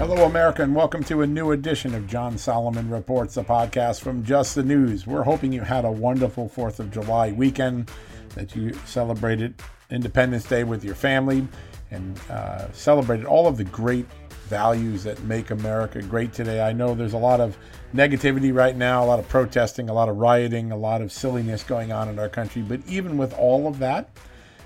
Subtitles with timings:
[0.00, 4.24] Hello, America, and welcome to a new edition of John Solomon Reports, a podcast from
[4.24, 5.06] Just the News.
[5.06, 7.90] We're hoping you had a wonderful 4th of July weekend,
[8.30, 11.46] that you celebrated Independence Day with your family,
[11.90, 14.06] and uh, celebrated all of the great
[14.48, 16.62] values that make America great today.
[16.62, 17.58] I know there's a lot of
[17.94, 21.62] negativity right now, a lot of protesting, a lot of rioting, a lot of silliness
[21.62, 24.08] going on in our country, but even with all of that,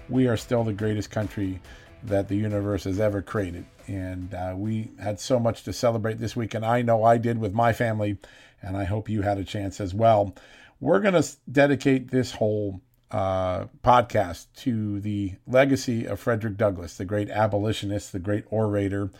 [0.09, 1.61] we are still the greatest country
[2.05, 3.65] that the universe has ever created.
[3.87, 7.39] And uh, we had so much to celebrate this week, and I know I did
[7.39, 8.19] with my family,
[8.63, 10.35] and I hope you had a chance as well.
[10.81, 12.81] We're going to dedicate this whole
[13.11, 19.11] uh, podcast to the legacy of Frederick Douglass, the great abolitionist, the great orator,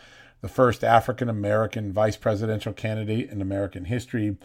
[0.41, 4.37] the first African American vice presidential candidate in American history,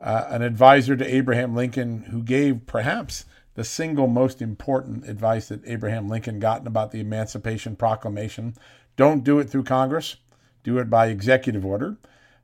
[0.00, 3.24] uh, an advisor to Abraham Lincoln who gave perhaps
[3.58, 8.54] the single most important advice that Abraham Lincoln gotten about the Emancipation Proclamation.
[8.94, 10.14] Don't do it through Congress,
[10.62, 11.96] do it by executive order.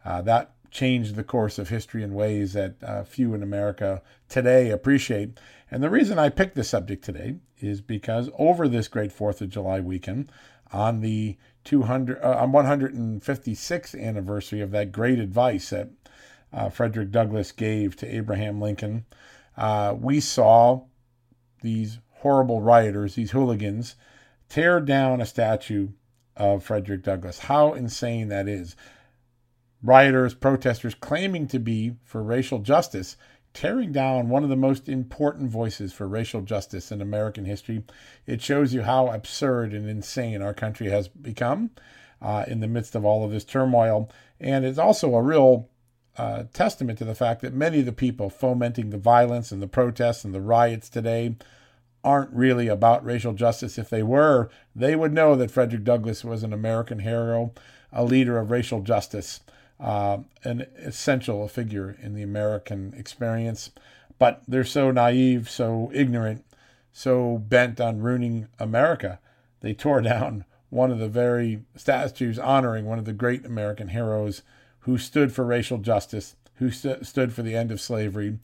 [0.05, 4.71] Uh, that changed the course of history in ways that uh, few in America today
[4.71, 5.39] appreciate.
[5.71, 9.51] And the reason I picked this subject today is because over this great Fourth of
[9.51, 10.33] July weekend,
[10.73, 15.91] on the 200 uh, on 156th anniversary of that great advice that
[16.53, 19.05] uh, Frederick Douglass gave to Abraham Lincoln,
[19.57, 20.83] uh, we saw
[21.65, 23.97] these horrible rioters, these hooligans,
[24.49, 25.89] tear down a statue
[26.37, 27.41] of Frederick Douglass.
[27.41, 28.77] How insane that is.
[29.83, 33.17] Rioters, protesters claiming to be for racial justice,
[33.53, 37.83] tearing down one of the most important voices for racial justice in American history.
[38.27, 41.71] It shows you how absurd and insane our country has become
[42.21, 44.11] uh, in the midst of all of this turmoil.
[44.41, 45.69] And it's also a real
[46.17, 49.69] uh, testament to the fact that many of the people fomenting the violence and the
[49.69, 51.37] protests and the riots today
[52.05, 53.79] aren't really about racial justice.
[53.79, 57.53] If they were, they would know that Frederick Douglass was an American hero,
[57.93, 59.41] a leader of racial justice,
[59.81, 63.71] uh, an essential figure in the American experience.
[64.19, 66.45] But they're so naive, so ignorant,
[66.93, 69.19] so bent on ruining America.
[69.61, 74.43] They tore down one of the very statues honoring one of the great American heroes
[74.81, 78.39] who stood for racial justice, who st- stood for the end of slavery,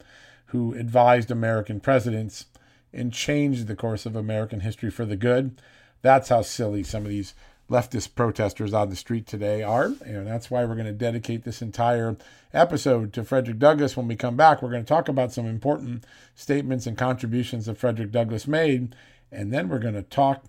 [0.47, 2.47] who advised American presidents
[2.93, 5.61] and changed the course of American history for the good.
[6.03, 7.35] That's how silly some of these
[7.71, 9.93] leftist protesters on the street today are.
[10.05, 12.17] And that's why we're going to dedicate this entire
[12.53, 13.97] episode to Frederick Douglass.
[13.97, 17.79] When we come back, we're going to talk about some important statements and contributions that
[17.79, 18.97] Frederick Douglass made.
[19.31, 20.45] And then we're going to talk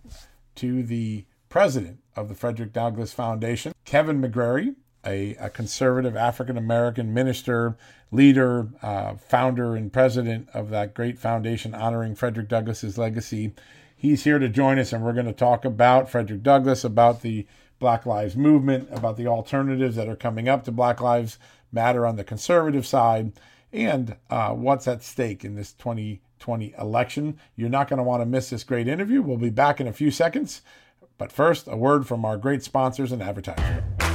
[0.56, 4.75] to the president of the Frederick Douglass Foundation, Kevin McGary,
[5.06, 7.78] a, a conservative African American minister,
[8.12, 13.53] leader, uh, founder, and president of that great foundation honoring Frederick Douglass's legacy.
[13.95, 17.45] He's here to join us, and we're going to talk about Frederick Douglass, about the
[17.79, 21.38] Black Lives Movement, about the alternatives that are coming up to Black Lives
[21.72, 23.34] Matter on the conservative side,
[23.72, 27.40] and uh, what's at stake in this 2020 election.
[27.56, 29.22] You're not going to want to miss this great interview.
[29.22, 30.61] We'll be back in a few seconds.
[31.17, 34.10] But first, a word from our great sponsors and advertisers.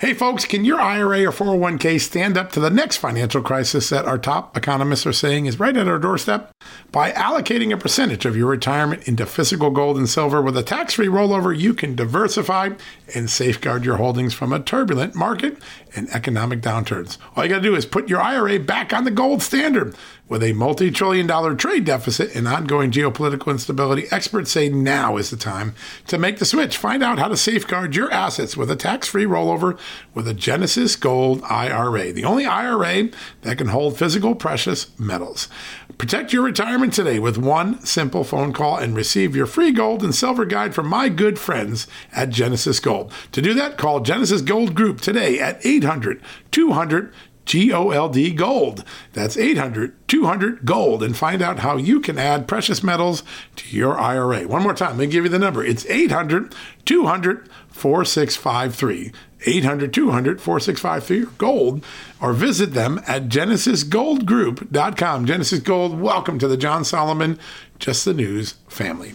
[0.00, 4.04] Hey folks, can your IRA or 401k stand up to the next financial crisis that
[4.04, 6.52] our top economists are saying is right at our doorstep?
[6.92, 10.94] By allocating a percentage of your retirement into physical gold and silver with a tax
[10.94, 12.70] free rollover, you can diversify
[13.12, 15.58] and safeguard your holdings from a turbulent market
[15.96, 17.18] and economic downturns.
[17.34, 19.96] All you got to do is put your IRA back on the gold standard.
[20.28, 25.30] With a multi trillion dollar trade deficit and ongoing geopolitical instability, experts say now is
[25.30, 25.74] the time
[26.06, 26.76] to make the switch.
[26.76, 29.78] Find out how to safeguard your assets with a tax free rollover
[30.14, 33.10] with a Genesis Gold IRA, the only IRA
[33.42, 35.48] that can hold physical precious metals.
[35.96, 40.14] Protect your retirement today with one simple phone call and receive your free gold and
[40.14, 43.12] silver guide from my good friends at Genesis Gold.
[43.32, 47.12] To do that, call Genesis Gold Group today at 800 200
[47.48, 48.84] GOLD Gold.
[49.14, 53.22] That's 800 200 Gold and find out how you can add precious metals
[53.56, 54.46] to your IRA.
[54.46, 55.64] One more time, let me give you the number.
[55.64, 56.54] It's 800
[56.84, 59.12] 200 4653.
[59.46, 61.84] 800 200 4653 gold
[62.20, 65.26] or visit them at genesisgoldgroup.com.
[65.26, 67.38] Genesis Gold, welcome to the John Solomon
[67.78, 69.14] Just the News family.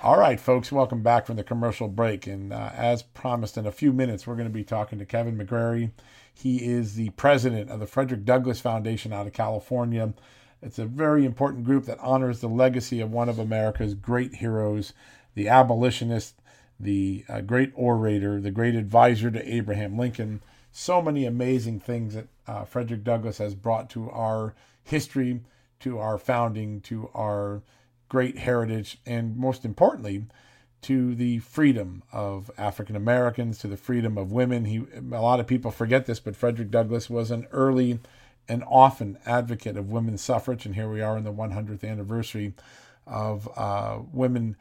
[0.00, 2.26] All right, folks, welcome back from the commercial break.
[2.26, 5.36] And uh, as promised, in a few minutes, we're going to be talking to Kevin
[5.36, 5.90] McGary.
[6.32, 10.14] He is the president of the Frederick Douglass Foundation out of California.
[10.62, 14.92] It's a very important group that honors the legacy of one of America's great heroes,
[15.34, 16.37] the abolitionist,
[16.80, 20.40] the uh, great orator, the great advisor to Abraham Lincoln.
[20.70, 24.54] So many amazing things that uh, Frederick Douglass has brought to our
[24.84, 25.40] history,
[25.80, 27.62] to our founding, to our
[28.08, 30.24] great heritage, and most importantly,
[30.82, 34.64] to the freedom of African Americans, to the freedom of women.
[34.64, 37.98] He, a lot of people forget this, but Frederick Douglass was an early
[38.48, 42.54] and often advocate of women's suffrage, and here we are in the 100th anniversary
[43.06, 44.56] of uh, women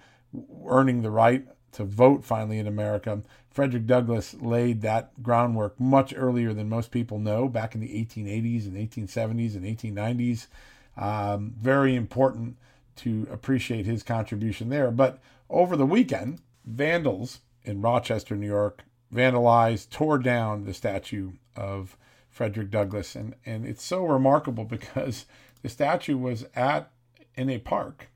[0.66, 3.22] earning the right to vote finally in America.
[3.50, 8.66] Frederick Douglass laid that groundwork much earlier than most people know, back in the 1880s
[8.66, 10.48] and 1870s and 1890s.
[10.96, 12.58] Um, very important
[12.98, 14.92] to appreciate his contribution there.
[14.92, 15.19] But
[15.50, 18.84] over the weekend, vandals in Rochester, New York,
[19.14, 21.98] vandalized, tore down the statue of
[22.30, 23.16] Frederick Douglass.
[23.16, 25.25] And, and it's so remarkable because
[25.62, 26.92] the statue was at
[27.36, 28.08] in a park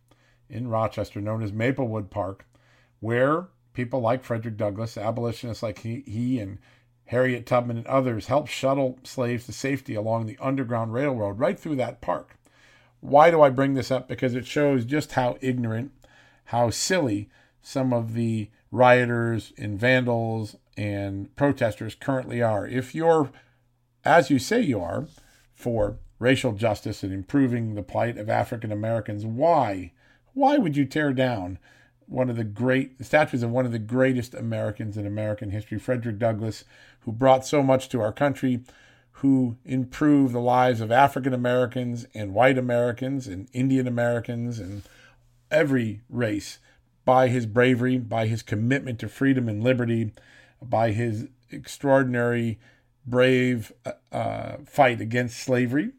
[0.49, 2.45] in Rochester known as Maplewood Park,
[3.01, 6.59] where people like Frederick Douglass, abolitionists like he, he and
[7.05, 11.75] Harriet Tubman and others helped shuttle slaves to safety along the Underground Railroad right through
[11.75, 12.37] that park.
[13.01, 14.07] Why do I bring this up?
[14.07, 15.91] Because it shows just how ignorant,
[16.45, 17.29] how silly
[17.61, 22.65] some of the rioters and vandals and protesters currently are.
[22.65, 23.31] If you're,
[24.05, 25.07] as you say you are,
[25.53, 29.91] for racial justice and improving the plight of African Americans, why?
[30.33, 31.59] Why would you tear down
[32.11, 36.19] one of the great statues of one of the greatest Americans in American history, Frederick
[36.19, 36.65] Douglass,
[37.01, 38.61] who brought so much to our country,
[39.13, 44.83] who improved the lives of African Americans and white Americans and Indian Americans and
[45.49, 46.59] every race
[47.05, 50.11] by his bravery, by his commitment to freedom and liberty,
[50.61, 52.59] by his extraordinary,
[53.05, 55.91] brave uh, uh, fight against slavery.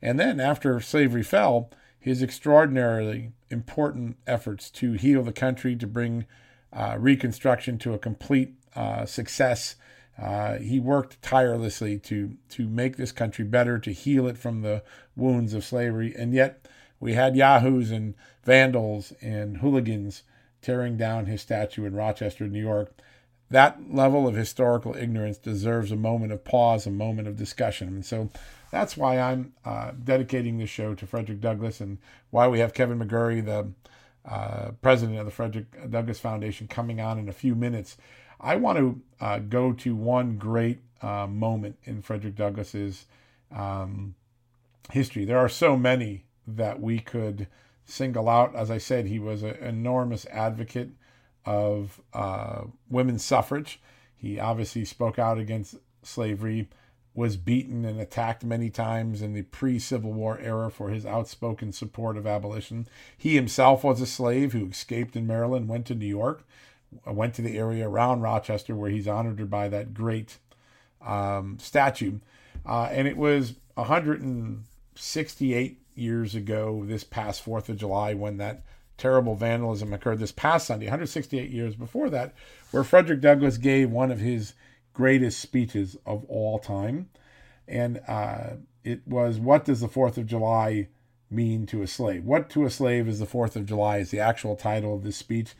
[0.00, 6.26] And then after slavery fell, his extraordinarily important efforts to heal the country, to bring
[6.72, 9.76] uh, Reconstruction to a complete uh, success.
[10.20, 14.82] Uh, he worked tirelessly to to make this country better, to heal it from the
[15.14, 16.66] wounds of slavery, and yet
[17.00, 18.14] we had yahoos and
[18.44, 20.22] vandals and hooligans
[20.62, 22.92] tearing down his statue in Rochester, New York.
[23.50, 27.88] That level of historical ignorance deserves a moment of pause, a moment of discussion.
[27.88, 28.30] And so
[28.76, 31.96] that's why I'm uh, dedicating this show to Frederick Douglass and
[32.28, 33.68] why we have Kevin McGary, the
[34.30, 37.96] uh, president of the Frederick Douglass Foundation, coming on in a few minutes.
[38.38, 43.06] I want to uh, go to one great uh, moment in Frederick Douglass's
[43.50, 44.14] um,
[44.90, 45.24] history.
[45.24, 47.46] There are so many that we could
[47.86, 48.54] single out.
[48.54, 50.90] As I said, he was an enormous advocate
[51.46, 53.80] of uh, women's suffrage.
[54.14, 56.68] He obviously spoke out against slavery
[57.16, 61.72] was beaten and attacked many times in the pre Civil War era for his outspoken
[61.72, 62.86] support of abolition.
[63.16, 66.44] He himself was a slave who escaped in Maryland, went to New York,
[67.06, 70.36] went to the area around Rochester where he's honored by that great
[71.04, 72.18] um, statue.
[72.66, 78.62] Uh, and it was 168 years ago, this past 4th of July, when that
[78.98, 82.34] terrible vandalism occurred this past Sunday, 168 years before that,
[82.70, 84.52] where Frederick Douglass gave one of his
[84.96, 87.10] greatest speeches of all time.
[87.68, 90.88] And uh, it was, What does the 4th of July
[91.30, 92.24] mean to a slave?
[92.24, 95.18] What to a slave is the 4th of July, is the actual title of this
[95.18, 95.52] speech.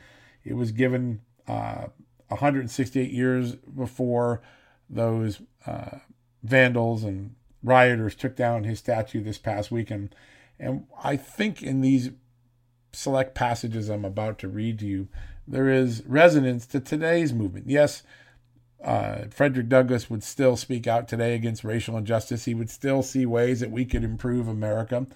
[0.43, 1.89] It was given uh,
[2.29, 4.41] 168 years before
[4.89, 5.99] those uh,
[6.41, 10.15] vandals and rioters took down his statue this past weekend.
[10.59, 12.09] And I think in these
[12.91, 15.09] select passages I'm about to read to you,
[15.47, 17.69] there is resonance to today's movement.
[17.69, 18.01] Yes,
[18.83, 22.45] uh, Frederick Douglass would still speak out today against racial injustice.
[22.45, 25.07] He would still see ways that we could improve America.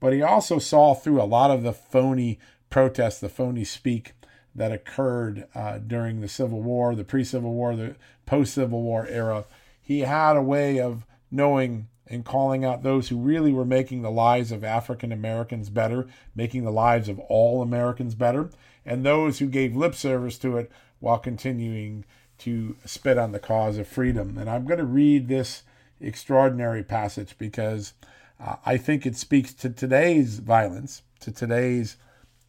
[0.00, 4.12] But he also saw through a lot of the phony protests, the phony speak
[4.54, 7.96] that occurred uh, during the Civil War, the pre Civil War, the
[8.26, 9.44] post Civil War era.
[9.80, 14.10] He had a way of knowing and calling out those who really were making the
[14.10, 18.50] lives of African Americans better, making the lives of all Americans better,
[18.84, 20.70] and those who gave lip service to it
[21.00, 22.04] while continuing
[22.38, 24.36] to spit on the cause of freedom.
[24.38, 25.62] And I'm going to read this
[26.00, 27.94] extraordinary passage because
[28.38, 31.96] uh, I think it speaks to today's violence, to today's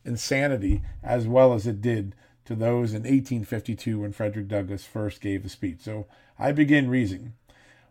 [0.04, 2.16] insanity, as well as it did
[2.46, 5.80] to those in 1852 when Frederick Douglass first gave the speech.
[5.82, 6.08] So
[6.40, 7.34] I begin reading.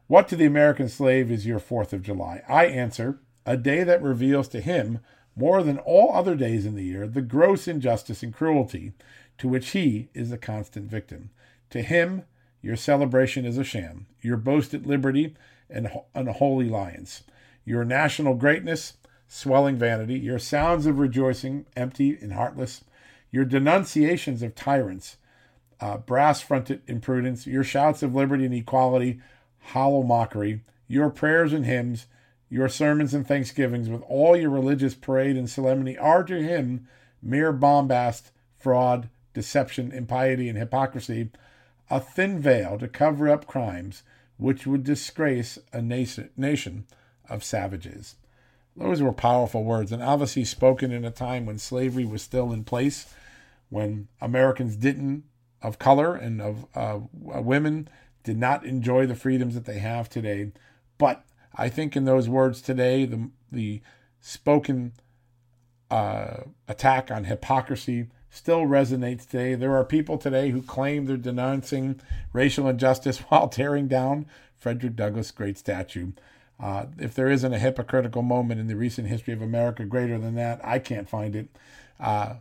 [0.06, 2.42] What to the American slave is your Fourth of July?
[2.48, 5.00] I answer, a day that reveals to him,
[5.34, 8.92] more than all other days in the year, the gross injustice and cruelty
[9.38, 11.30] to which he is a constant victim.
[11.70, 12.22] To him,
[12.62, 15.34] your celebration is a sham, your boasted liberty,
[15.68, 17.22] and unholy lions,
[17.64, 18.94] your national greatness,
[19.28, 22.84] swelling vanity, your sounds of rejoicing, empty and heartless,
[23.30, 25.16] your denunciations of tyrants,
[25.80, 29.20] uh, brass fronted imprudence, your shouts of liberty and equality,
[29.58, 32.06] hollow mockery, your prayers and hymns,
[32.48, 36.86] your sermons and thanksgivings, with all your religious parade and solemnity, are to him
[37.20, 41.30] mere bombast, fraud, deception, impiety, and hypocrisy,
[41.90, 44.02] a thin veil to cover up crimes
[44.36, 46.86] which would disgrace a nation
[47.28, 48.16] of savages.
[48.76, 52.64] Those were powerful words, and obviously spoken in a time when slavery was still in
[52.64, 53.14] place,
[53.70, 55.24] when Americans didn't,
[55.62, 57.88] of color and of uh, women,
[58.22, 60.52] did not enjoy the freedoms that they have today.
[60.98, 61.24] But
[61.54, 63.80] I think in those words today, the the
[64.20, 64.92] spoken
[65.90, 66.38] uh,
[66.68, 69.54] attack on hypocrisy still resonates today.
[69.54, 72.00] There are people today who claim they're denouncing
[72.32, 74.26] racial injustice while tearing down
[74.58, 76.12] Frederick Douglass' great statue.
[76.58, 80.34] Uh, if there isn't a hypocritical moment in the recent history of America greater than
[80.34, 81.48] that, I can't find it.
[82.00, 82.36] Uh,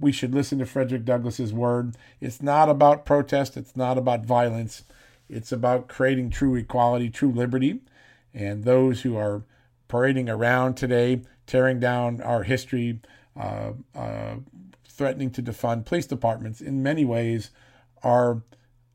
[0.00, 1.96] we should listen to Frederick Douglass's word.
[2.20, 3.56] It's not about protest.
[3.56, 4.84] It's not about violence.
[5.28, 7.80] It's about creating true equality, true liberty.
[8.34, 9.42] And those who are
[9.88, 13.00] parading around today, tearing down our history,
[13.38, 14.36] uh, uh,
[14.96, 17.50] threatening to defund police departments, in many ways
[18.02, 18.42] are,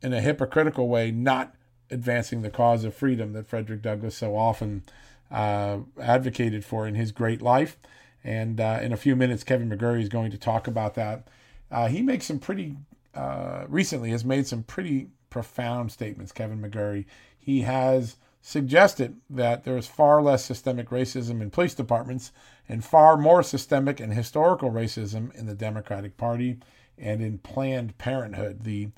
[0.01, 1.53] in a hypocritical way, not
[1.89, 4.83] advancing the cause of freedom that Frederick Douglass so often
[5.29, 7.77] uh, advocated for in his great life.
[8.23, 11.27] And uh, in a few minutes, Kevin McGary is going to talk about that.
[11.69, 12.77] Uh, he makes some pretty,
[13.15, 17.05] uh, recently has made some pretty profound statements, Kevin McGary.
[17.37, 22.31] He has suggested that there is far less systemic racism in police departments
[22.67, 26.57] and far more systemic and historical racism in the Democratic Party
[26.97, 28.89] and in Planned Parenthood, the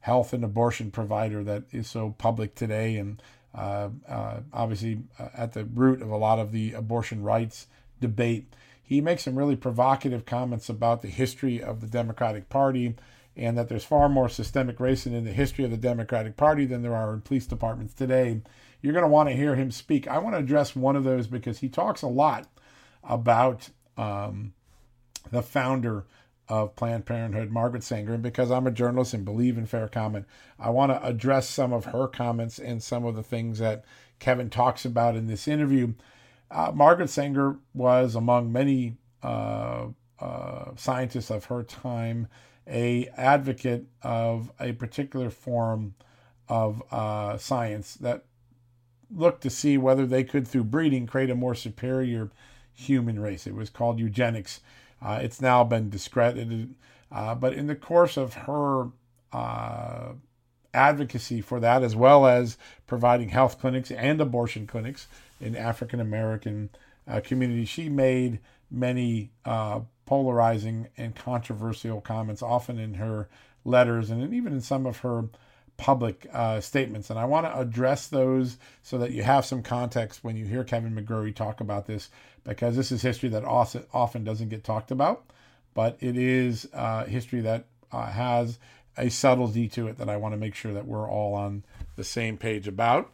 [0.00, 3.22] health and abortion provider that is so public today and
[3.54, 7.66] uh, uh, obviously uh, at the root of a lot of the abortion rights
[8.00, 8.52] debate.
[8.82, 12.94] He makes some really provocative comments about the history of the Democratic Party
[13.36, 16.82] and that there's far more systemic racism in the history of the Democratic Party than
[16.82, 18.40] there are in police departments today.
[18.82, 20.08] You're going to want to hear him speak.
[20.08, 22.48] I want to address one of those because he talks a lot
[23.04, 24.52] about um,
[25.30, 26.04] the founder
[26.48, 28.14] of Planned Parenthood, Margaret Sanger.
[28.14, 30.26] And because I'm a journalist and believe in fair comment,
[30.58, 33.84] I want to address some of her comments and some of the things that
[34.18, 35.94] Kevin talks about in this interview.
[36.50, 39.86] Uh, Margaret Sanger was, among many uh,
[40.18, 42.28] uh, scientists of her time,
[42.66, 45.94] a advocate of a particular form
[46.48, 48.24] of uh, science that
[49.14, 52.30] looked to see whether they could, through breeding, create a more superior
[52.72, 53.46] human race.
[53.46, 54.60] It was called eugenics
[55.04, 56.74] uh, it's now been discredited.
[57.10, 58.88] Uh, but in the course of her
[59.32, 60.12] uh,
[60.72, 65.08] advocacy for that, as well as providing health clinics and abortion clinics
[65.40, 66.70] in African American
[67.06, 68.38] uh, communities, she made
[68.70, 73.28] many uh, polarizing and controversial comments, often in her
[73.64, 75.24] letters and even in some of her
[75.82, 77.10] public uh, statements.
[77.10, 80.62] And I want to address those so that you have some context when you hear
[80.62, 82.08] Kevin McGary talk about this,
[82.44, 85.24] because this is history that often doesn't get talked about,
[85.74, 88.60] but it is uh, history that uh, has
[88.96, 91.64] a subtlety to it that I want to make sure that we're all on
[91.96, 93.10] the same page about.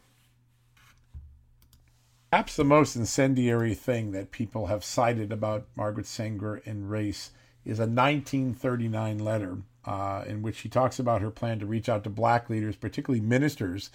[2.30, 7.30] Perhaps the most incendiary thing that people have cited about Margaret Sanger and race
[7.64, 9.56] is a 1939 letter
[9.88, 13.24] uh, in which she talks about her plan to reach out to black leaders, particularly
[13.24, 13.90] ministers,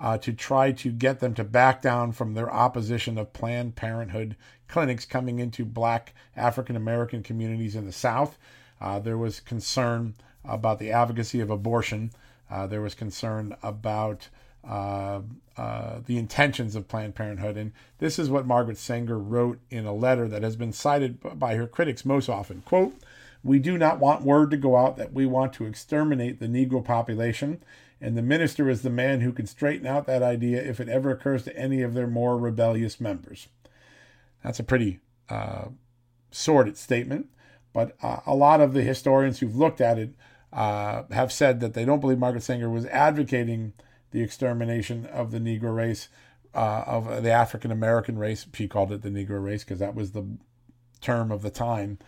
[0.00, 4.34] uh, to try to get them to back down from their opposition of Planned Parenthood
[4.66, 8.36] clinics coming into black African American communities in the South.
[8.80, 12.10] Uh, there was concern about the advocacy of abortion.
[12.50, 14.28] Uh, there was concern about
[14.68, 15.20] uh,
[15.56, 17.56] uh, the intentions of Planned Parenthood.
[17.56, 21.54] And this is what Margaret Sanger wrote in a letter that has been cited by
[21.54, 22.62] her critics most often.
[22.62, 22.94] Quote,
[23.46, 26.84] we do not want word to go out that we want to exterminate the Negro
[26.84, 27.62] population,
[28.00, 31.10] and the minister is the man who can straighten out that idea if it ever
[31.10, 33.48] occurs to any of their more rebellious members.
[34.42, 34.98] That's a pretty
[35.28, 35.66] uh,
[36.30, 37.28] sordid statement,
[37.72, 40.10] but uh, a lot of the historians who've looked at it
[40.52, 43.74] uh, have said that they don't believe Margaret Sanger was advocating
[44.10, 46.08] the extermination of the Negro race,
[46.54, 48.46] uh, of the African American race.
[48.54, 50.26] She called it the Negro race because that was the
[51.00, 51.98] term of the time.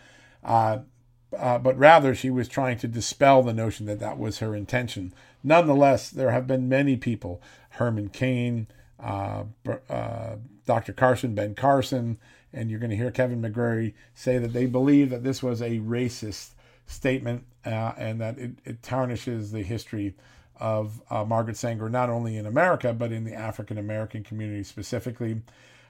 [1.36, 5.12] Uh, but rather she was trying to dispel the notion that that was her intention.
[5.44, 8.66] Nonetheless, there have been many people, Herman Cain,
[8.98, 9.44] uh,
[9.88, 10.92] uh, Dr.
[10.92, 12.18] Carson, Ben Carson,
[12.52, 15.78] and you're going to hear Kevin McGary say that they believe that this was a
[15.78, 16.50] racist
[16.86, 20.14] statement uh, and that it, it, tarnishes the history
[20.58, 25.42] of uh, Margaret Sanger, not only in America, but in the African American community specifically.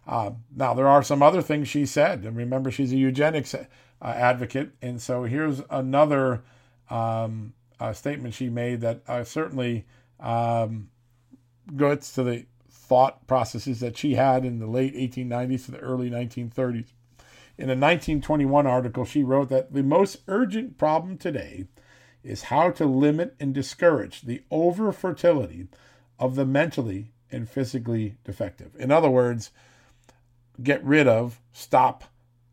[0.07, 2.25] Uh, now, there are some other things she said.
[2.25, 3.54] And remember, she's a eugenics
[4.00, 4.70] uh, advocate.
[4.80, 6.42] And so here's another
[6.90, 9.86] um, uh, statement she made that uh, certainly
[10.20, 10.88] um,
[11.74, 16.10] goes to the thought processes that she had in the late 1890s to the early
[16.10, 16.92] 1930s.
[17.58, 21.66] In a 1921 article, she wrote that the most urgent problem today
[22.22, 25.66] is how to limit and discourage the over fertility
[26.18, 28.74] of the mentally and physically defective.
[28.78, 29.50] In other words,
[30.62, 32.04] get rid of, stop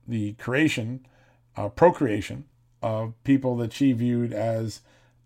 [0.08, 1.06] the creation,
[1.58, 2.46] uh, procreation
[2.82, 4.82] of people that she viewed as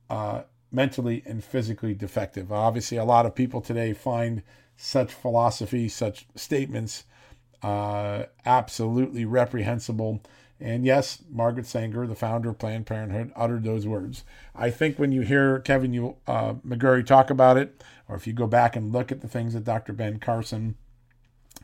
[0.10, 2.52] uh, mentally and physically defective.
[2.52, 4.44] Obviously, a lot of people today find
[4.76, 7.04] such philosophy, such statements,
[7.62, 10.22] uh, absolutely reprehensible.
[10.62, 14.24] And yes, Margaret Sanger, the founder of Planned Parenthood, uttered those words.
[14.56, 18.34] I think when you hear Kevin you, uh, McGary talk about it, or if you
[18.34, 19.94] go back and look at the things that Dr.
[19.94, 20.76] Ben Carson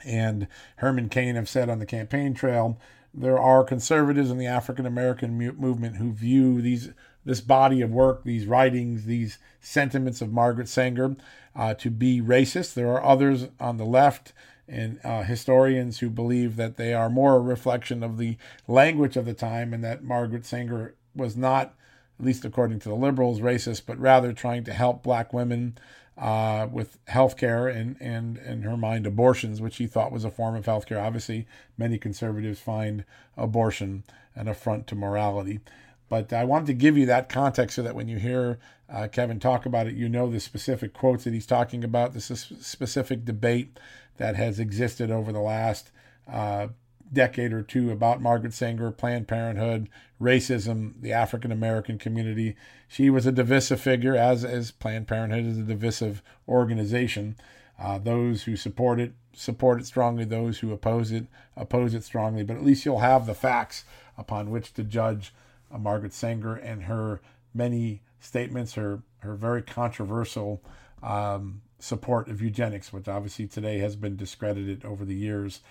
[0.06, 2.80] and Herman Cain have said on the campaign trail,
[3.18, 6.92] there are conservatives in the African American movement who view these
[7.24, 11.16] this body of work, these writings, these sentiments of Margaret Sanger
[11.56, 12.76] uh, to be racist.
[12.76, 14.32] There are others on the left
[14.68, 19.26] and uh, historians who believe that they are more a reflection of the language of
[19.26, 21.74] the time and that Margaret Sanger was not,
[22.20, 25.78] at least according to the liberals, racist, but rather trying to help black women
[26.18, 30.32] uh, with health care and, and, in her mind, abortions, which he thought was a
[30.32, 31.00] form of health care.
[31.00, 31.46] Obviously,
[31.78, 33.04] many conservatives find
[33.36, 34.04] abortion
[34.36, 35.60] an affront to morality.
[36.08, 39.40] But I wanted to give you that context so that when you hear uh, Kevin
[39.40, 42.26] talk about it, you know the specific quotes that he's talking about, is
[42.62, 43.80] specific debate
[44.18, 45.92] that has existed over the last
[46.32, 46.68] uh,
[47.16, 49.90] decade or two about Margaret Sanger, Planned Parenthood,
[50.22, 52.56] racism, the African American community.
[52.88, 57.36] She was a divisive figure, as is Planned Parenthood is a divisive organization.
[57.80, 60.26] Uh, those who support it support it strongly.
[60.26, 61.26] Those who oppose it
[61.58, 62.44] oppose it strongly.
[62.44, 63.86] But at least you'll have the facts
[64.18, 65.34] upon which to judge
[65.72, 67.22] uh, Margaret Sanger and her
[67.54, 70.62] many statements, her her very controversial
[71.02, 75.62] um, support of eugenics, which obviously today has been discredited over the years.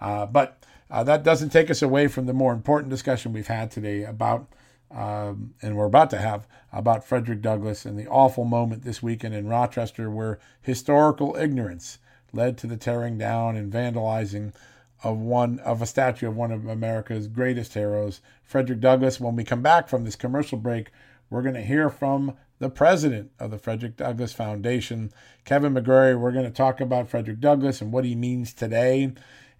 [0.00, 3.70] Uh, but uh, that doesn't take us away from the more important discussion we've had
[3.70, 4.48] today about,
[4.90, 9.34] um, and we're about to have, about Frederick Douglass and the awful moment this weekend
[9.34, 11.98] in Rochester where historical ignorance
[12.32, 14.52] led to the tearing down and vandalizing
[15.02, 19.20] of one of a statue of one of America's greatest heroes, Frederick Douglass.
[19.20, 20.90] When we come back from this commercial break,
[21.28, 25.12] we're going to hear from the president of the Frederick Douglass Foundation,
[25.44, 26.18] Kevin McGary.
[26.18, 29.12] We're going to talk about Frederick Douglass and what he means today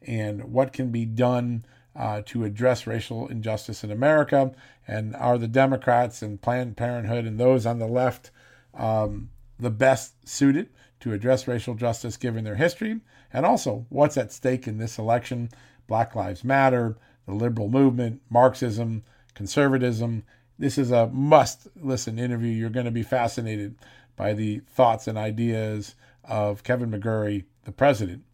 [0.06, 1.64] and what can be done
[1.96, 4.52] uh, to address racial injustice in America.
[4.86, 8.30] And are the Democrats and Planned Parenthood and those on the left
[8.74, 10.68] um, the best suited
[11.00, 13.00] to address racial justice given their history?
[13.32, 15.50] And also, what's at stake in this election?
[15.86, 20.24] Black Lives Matter, the liberal movement, Marxism, conservatism.
[20.58, 22.50] This is a must listen interview.
[22.50, 23.76] You're going to be fascinated
[24.16, 28.24] by the thoughts and ideas of Kevin McGary, the president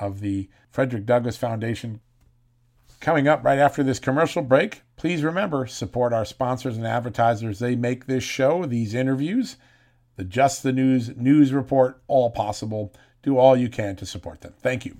[0.00, 2.00] of the Frederick Douglass Foundation.
[3.00, 7.58] Coming up right after this commercial break, please remember support our sponsors and advertisers.
[7.58, 9.56] They make this show, these interviews,
[10.16, 12.92] the Just the News news report, all possible.
[13.22, 14.54] Do all you can to support them.
[14.60, 14.96] Thank you.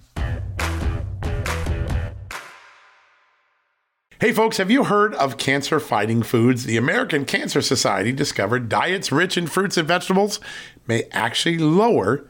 [4.20, 6.64] Hey, folks, have you heard of cancer fighting foods?
[6.64, 10.40] The American Cancer Society discovered diets rich in fruits and vegetables
[10.86, 12.29] may actually lower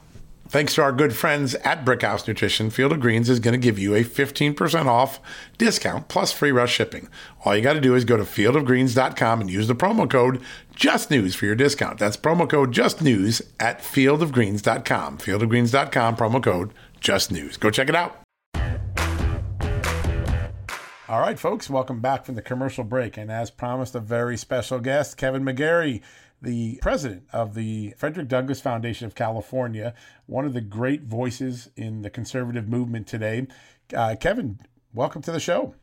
[0.51, 3.79] thanks to our good friends at Brickhouse Nutrition, Field of Greens is going to give
[3.79, 5.19] you a 15% off
[5.57, 7.07] discount plus free rush shipping.
[7.43, 10.41] All you got to do is go to fieldofgreens.com and use the promo code
[10.75, 11.97] JUSTNEWS for your discount.
[11.97, 15.17] That's promo code JUSTNEWS at fieldofgreens.com.
[15.17, 17.59] Fieldofgreens.com, promo code JUSTNEWS.
[17.59, 18.17] Go check it out.
[21.07, 23.17] All right, folks, welcome back from the commercial break.
[23.17, 26.01] And as promised, a very special guest, Kevin McGary,
[26.41, 29.93] the president of the Frederick Douglass Foundation of California,
[30.25, 33.47] one of the great voices in the conservative movement today.
[33.95, 34.59] Uh, Kevin,
[34.93, 35.75] welcome to the show.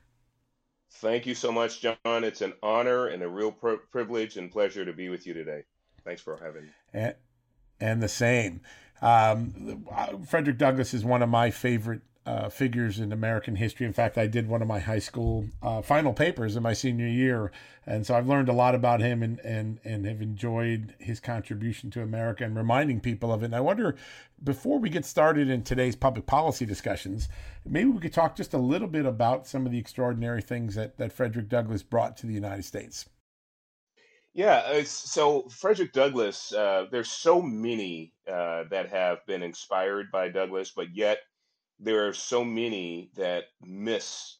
[0.90, 1.96] Thank you so much, John.
[2.04, 5.64] It's an honor and a real pr- privilege and pleasure to be with you today.
[6.04, 6.70] Thanks for having me.
[6.92, 7.14] And,
[7.78, 8.62] and the same.
[9.00, 9.86] Um,
[10.26, 13.86] Frederick Douglass is one of my favorite uh, figures in American history.
[13.86, 17.06] In fact, I did one of my high school uh, final papers in my senior
[17.06, 17.50] year,
[17.86, 21.90] and so I've learned a lot about him and and and have enjoyed his contribution
[21.92, 23.46] to America and reminding people of it.
[23.46, 23.96] And I wonder,
[24.44, 27.28] before we get started in today's public policy discussions,
[27.64, 30.98] maybe we could talk just a little bit about some of the extraordinary things that
[30.98, 33.08] that Frederick Douglass brought to the United States.
[34.34, 40.70] Yeah, so Frederick Douglass, uh, there's so many uh, that have been inspired by Douglass,
[40.70, 41.18] but yet
[41.78, 44.38] there are so many that miss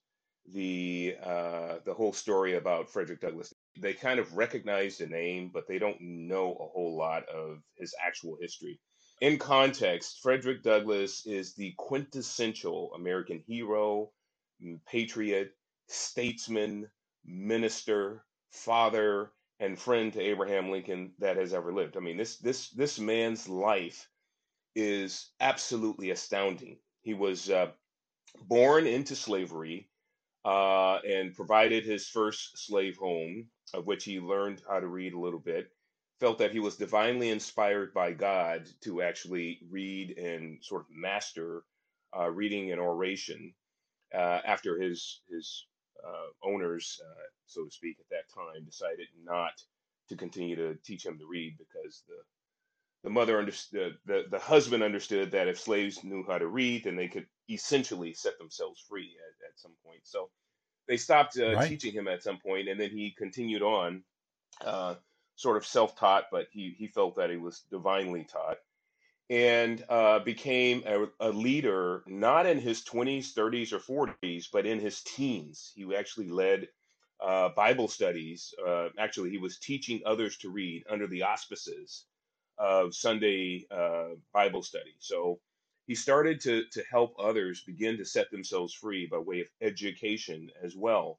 [0.53, 3.55] the uh, the whole story about Frederick Douglass.
[3.79, 7.94] They kind of recognize the name, but they don't know a whole lot of his
[8.05, 8.81] actual history.
[9.20, 14.11] In context, Frederick Douglass is the quintessential American hero,
[14.87, 15.53] patriot,
[15.88, 16.88] statesman,
[17.24, 21.96] minister, father, and friend to Abraham Lincoln that has ever lived.
[21.96, 24.09] I mean, this this this man's life
[24.74, 26.79] is absolutely astounding.
[27.02, 27.72] He was uh,
[28.42, 29.88] born into slavery
[30.44, 35.18] uh, and provided his first slave home, of which he learned how to read a
[35.18, 35.70] little bit.
[36.20, 41.62] Felt that he was divinely inspired by God to actually read and sort of master
[42.16, 43.54] uh, reading and oration
[44.14, 45.66] uh, after his his
[46.04, 49.52] uh, owners, uh, so to speak, at that time decided not
[50.08, 52.16] to continue to teach him to read because the
[53.04, 56.96] the mother understood the, the husband understood that if slaves knew how to read then
[56.96, 60.28] they could essentially set themselves free at, at some point so
[60.87, 61.68] they stopped uh, right.
[61.68, 64.02] teaching him at some point and then he continued on
[64.64, 64.94] uh,
[65.37, 68.58] sort of self-taught but he, he felt that he was divinely taught
[69.30, 74.80] and uh, became a, a, leader not in his 20s 30s or 40s but in
[74.80, 76.66] his teens he actually led
[77.20, 82.06] uh, bible studies uh, actually he was teaching others to read under the auspices
[82.58, 84.94] of Sunday uh, Bible study.
[84.98, 85.40] So
[85.86, 90.50] he started to, to help others begin to set themselves free by way of education
[90.62, 91.18] as well.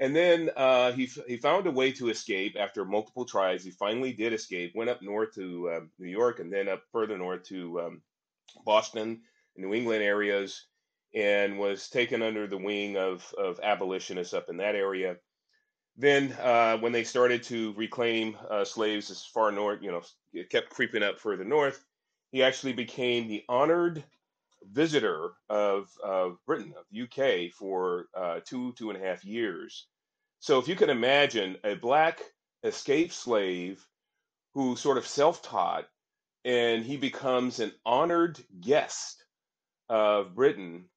[0.00, 3.64] And then uh, he, he found a way to escape after multiple tries.
[3.64, 7.18] He finally did escape, went up north to uh, New York and then up further
[7.18, 8.02] north to um,
[8.64, 9.22] Boston,
[9.56, 10.66] New England areas,
[11.14, 15.16] and was taken under the wing of, of abolitionists up in that area.
[16.00, 20.48] Then, uh, when they started to reclaim uh, slaves as far north, you know, it
[20.48, 21.84] kept creeping up further north.
[22.30, 24.04] He actually became the honored
[24.62, 29.88] visitor of, of Britain, of the UK, for uh, two, two and a half years.
[30.38, 32.20] So, if you can imagine a black
[32.62, 33.84] escaped slave
[34.54, 35.88] who sort of self taught
[36.44, 39.24] and he becomes an honored guest
[39.88, 40.88] of Britain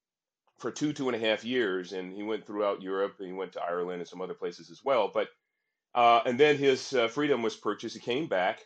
[0.62, 3.16] for two two and a half years, and he went throughout Europe.
[3.18, 5.10] And he went to Ireland and some other places as well.
[5.12, 5.28] But
[5.94, 7.94] uh, and then his uh, freedom was purchased.
[7.94, 8.60] He came back,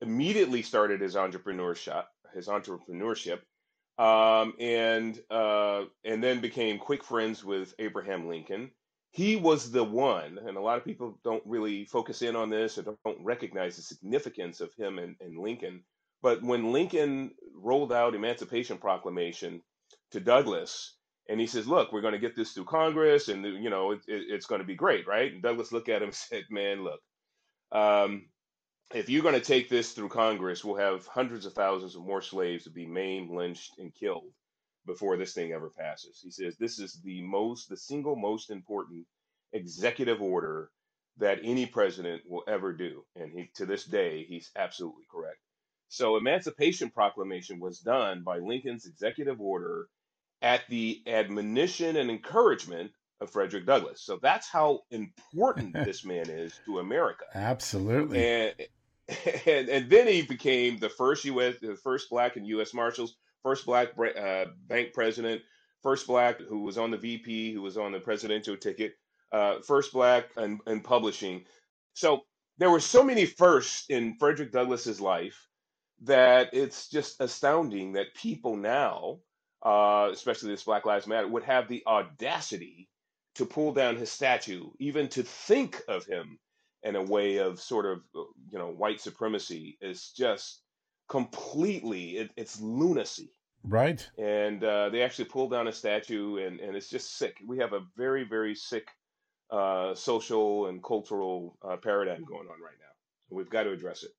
[0.00, 3.40] immediately started his entrepreneurship, his entrepreneurship,
[3.98, 8.70] um, and uh, and then became quick friends with Abraham Lincoln.
[9.12, 12.76] He was the one, and a lot of people don't really focus in on this
[12.76, 15.84] or don't, recognize the significance of him and, and Lincoln.
[16.22, 19.62] But when Lincoln rolled out Emancipation Proclamation
[20.10, 20.95] to Douglass,
[21.28, 24.00] and he says, "Look, we're going to get this through Congress, and you know it,
[24.06, 26.84] it, it's going to be great, right?" And Douglass looked at him and said, "Man,
[26.84, 27.00] look,
[27.72, 28.28] um,
[28.94, 32.22] if you're going to take this through Congress, we'll have hundreds of thousands of more
[32.22, 34.32] slaves to be maimed, lynched, and killed
[34.86, 39.06] before this thing ever passes." He says, "This is the most, the single most important
[39.52, 40.70] executive order
[41.18, 45.38] that any president will ever do," and he, to this day, he's absolutely correct.
[45.88, 49.88] So, Emancipation Proclamation was done by Lincoln's executive order
[50.46, 54.00] at the admonition and encouragement of Frederick Douglass.
[54.00, 57.24] So that's how important this man is to America.
[57.34, 58.24] Absolutely.
[58.24, 58.54] And,
[59.46, 61.56] and and then he became the first U.S.
[61.60, 62.72] the first black and U.S.
[62.72, 65.42] Marshals, first black uh, bank president,
[65.82, 68.94] first black who was on the VP, who was on the presidential ticket,
[69.32, 71.44] uh, first black in, in publishing.
[71.94, 72.22] So
[72.58, 75.48] there were so many firsts in Frederick Douglass's life
[76.02, 79.18] that it's just astounding that people now
[79.66, 82.88] uh, especially this Black Lives Matter, would have the audacity
[83.34, 86.38] to pull down his statue, even to think of him
[86.84, 90.62] in a way of sort of, you know, white supremacy is just
[91.08, 93.32] completely, it, it's lunacy.
[93.64, 94.08] Right.
[94.16, 97.36] And uh, they actually pulled down a statue, and, and it's just sick.
[97.44, 98.88] We have a very, very sick
[99.50, 103.36] uh, social and cultural uh, paradigm going on right now.
[103.36, 104.12] We've got to address it.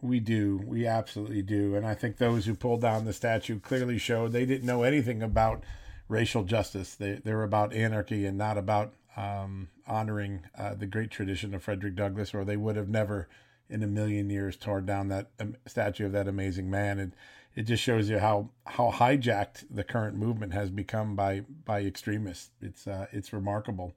[0.00, 0.62] We do.
[0.64, 1.74] We absolutely do.
[1.74, 5.22] And I think those who pulled down the statue clearly showed they didn't know anything
[5.22, 5.64] about
[6.08, 6.94] racial justice.
[6.94, 11.96] They, they're about anarchy and not about um, honoring uh, the great tradition of Frederick
[11.96, 13.28] Douglass, or they would have never
[13.68, 16.98] in a million years torn down that um, statue of that amazing man.
[17.00, 17.16] And
[17.56, 22.50] it just shows you how, how hijacked the current movement has become by, by extremists.
[22.62, 23.94] It's, uh, it's remarkable.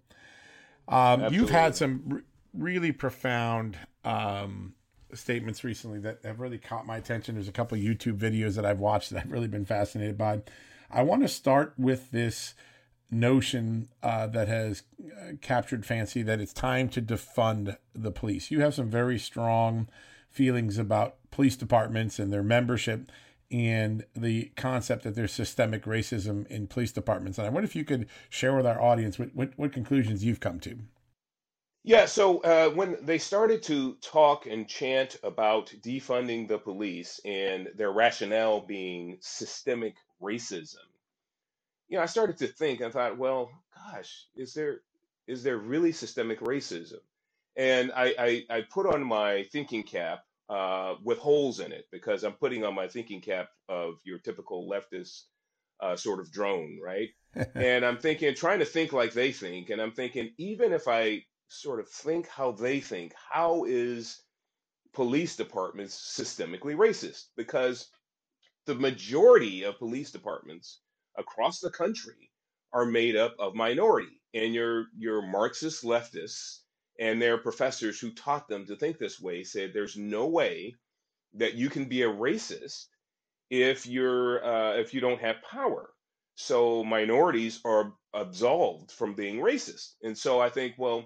[0.88, 4.74] Um, you've had some r- really profound um,
[5.13, 7.36] statements recently that have really caught my attention.
[7.36, 10.41] There's a couple YouTube videos that I've watched that I've really been fascinated by.
[10.89, 12.54] I want to start with this
[13.10, 18.52] notion uh, that has uh, captured fancy that it's time to defund the police.
[18.52, 19.88] You have some very strong
[20.30, 23.12] feelings about police departments and their membership
[23.52, 27.38] and the concept that there's systemic racism in police departments.
[27.38, 30.39] And I wonder if you could share with our audience what, what, what conclusions you've
[30.39, 30.78] come to.
[31.84, 37.70] Yeah, so uh, when they started to talk and chant about defunding the police and
[37.76, 40.86] their rationale being systemic racism,
[41.88, 42.82] you know, I started to think.
[42.82, 44.82] I thought, well, gosh, is there
[45.28, 47.00] is there really systemic racism?
[47.58, 52.24] And I I, I put on my thinking cap uh, with holes in it because
[52.24, 55.24] I'm putting on my thinking cap of your typical leftist
[55.82, 57.10] uh, sort of drone, right?
[57.56, 61.24] and I'm thinking, trying to think like they think, and I'm thinking, even if I
[61.52, 63.14] sort of think how they think.
[63.32, 64.24] How is
[64.94, 67.26] police departments systemically racist?
[67.36, 67.90] Because
[68.66, 70.82] the majority of police departments
[71.18, 72.32] across the country
[72.74, 76.60] are made up of minority and your your Marxist leftists
[77.00, 80.74] and their professors who taught them to think this way said there's no way
[81.34, 82.86] that you can be a racist
[83.50, 85.90] if you're uh, if you don't have power.
[86.36, 89.96] So minorities are absolved from being racist.
[90.02, 91.06] And so I think, well,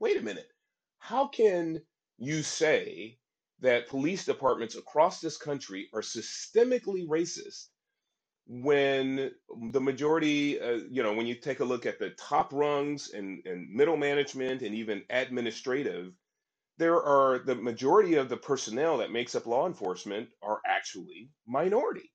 [0.00, 0.48] wait a minute,
[0.98, 1.80] how can
[2.18, 3.18] you say
[3.60, 7.68] that police departments across this country are systemically racist
[8.46, 9.32] when
[9.72, 13.44] the majority, uh, you know, when you take a look at the top rungs and,
[13.44, 16.12] and middle management and even administrative,
[16.78, 22.12] there are the majority of the personnel that makes up law enforcement are actually minority.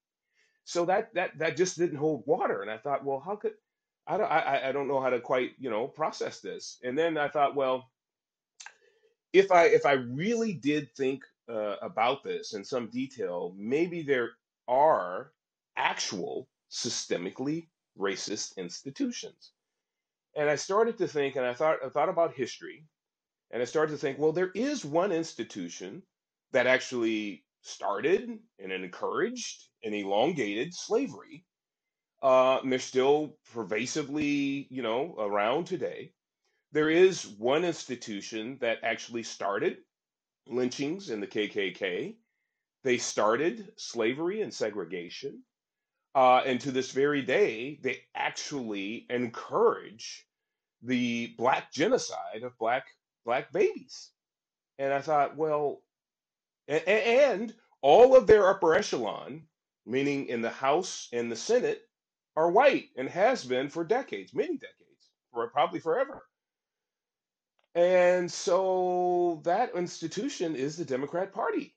[0.63, 3.53] So that that that just didn't hold water, and I thought, well, how could
[4.07, 6.79] I don't I, I don't know how to quite you know process this.
[6.83, 7.91] And then I thought, well,
[9.33, 14.31] if I if I really did think uh, about this in some detail, maybe there
[14.67, 15.31] are
[15.77, 19.51] actual systemically racist institutions.
[20.35, 22.85] And I started to think, and I thought I thought about history,
[23.51, 26.03] and I started to think, well, there is one institution
[26.53, 31.45] that actually started and encouraged and elongated slavery
[32.21, 36.13] uh, and they're still pervasively, you know, around today.
[36.71, 39.77] There is one institution that actually started
[40.47, 42.15] lynchings in the KKK.
[42.83, 45.43] They started slavery and segregation.
[46.13, 50.27] Uh, and to this very day, they actually encourage
[50.83, 52.85] the black genocide of black
[53.25, 54.11] black babies.
[54.79, 55.83] And I thought, well,
[56.67, 59.43] and, and all of their upper echelon,
[59.85, 61.83] meaning in the House and the Senate,
[62.35, 66.23] are white and has been for decades, many decades, for probably forever.
[67.75, 71.75] And so that institution is the Democrat Party.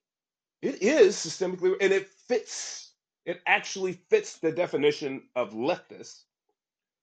[0.62, 2.94] It is systemically, and it fits,
[3.26, 6.22] it actually fits the definition of leftist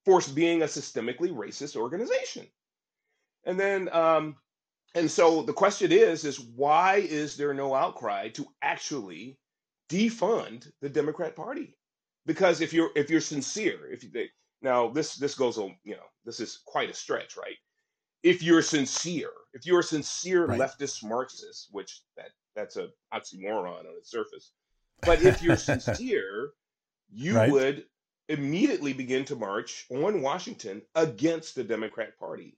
[0.04, 2.48] for being a systemically racist organization.
[3.46, 4.36] And then, um,
[4.96, 9.38] and so the question is, is why is there no outcry to actually
[9.90, 11.78] defund the Democrat Party?
[12.26, 14.10] Because if you're if you're sincere if you
[14.62, 17.58] now this this goes on you know this is quite a stretch right
[18.24, 20.60] if you're sincere if you're a sincere right.
[20.60, 24.52] leftist marxist which that that's a oxymoron on its surface
[25.02, 26.52] but if you're sincere
[27.12, 27.52] you right.
[27.52, 27.86] would
[28.30, 32.58] immediately begin to march on washington against the democrat party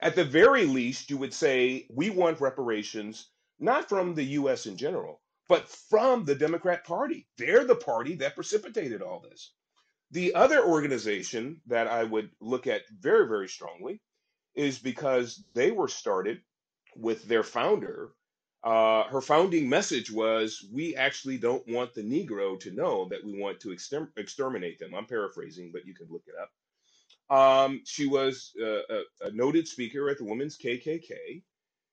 [0.00, 3.28] at the very least you would say we want reparations
[3.60, 7.26] not from the us in general but from the Democrat Party.
[7.36, 9.52] They're the party that precipitated all this.
[10.10, 14.00] The other organization that I would look at very, very strongly
[14.54, 16.40] is because they were started
[16.96, 18.12] with their founder.
[18.62, 23.38] Uh, her founding message was, We actually don't want the Negro to know that we
[23.38, 24.94] want to exterm- exterminate them.
[24.94, 26.50] I'm paraphrasing, but you can look it up.
[27.36, 31.42] Um, she was uh, a, a noted speaker at the Women's KKK.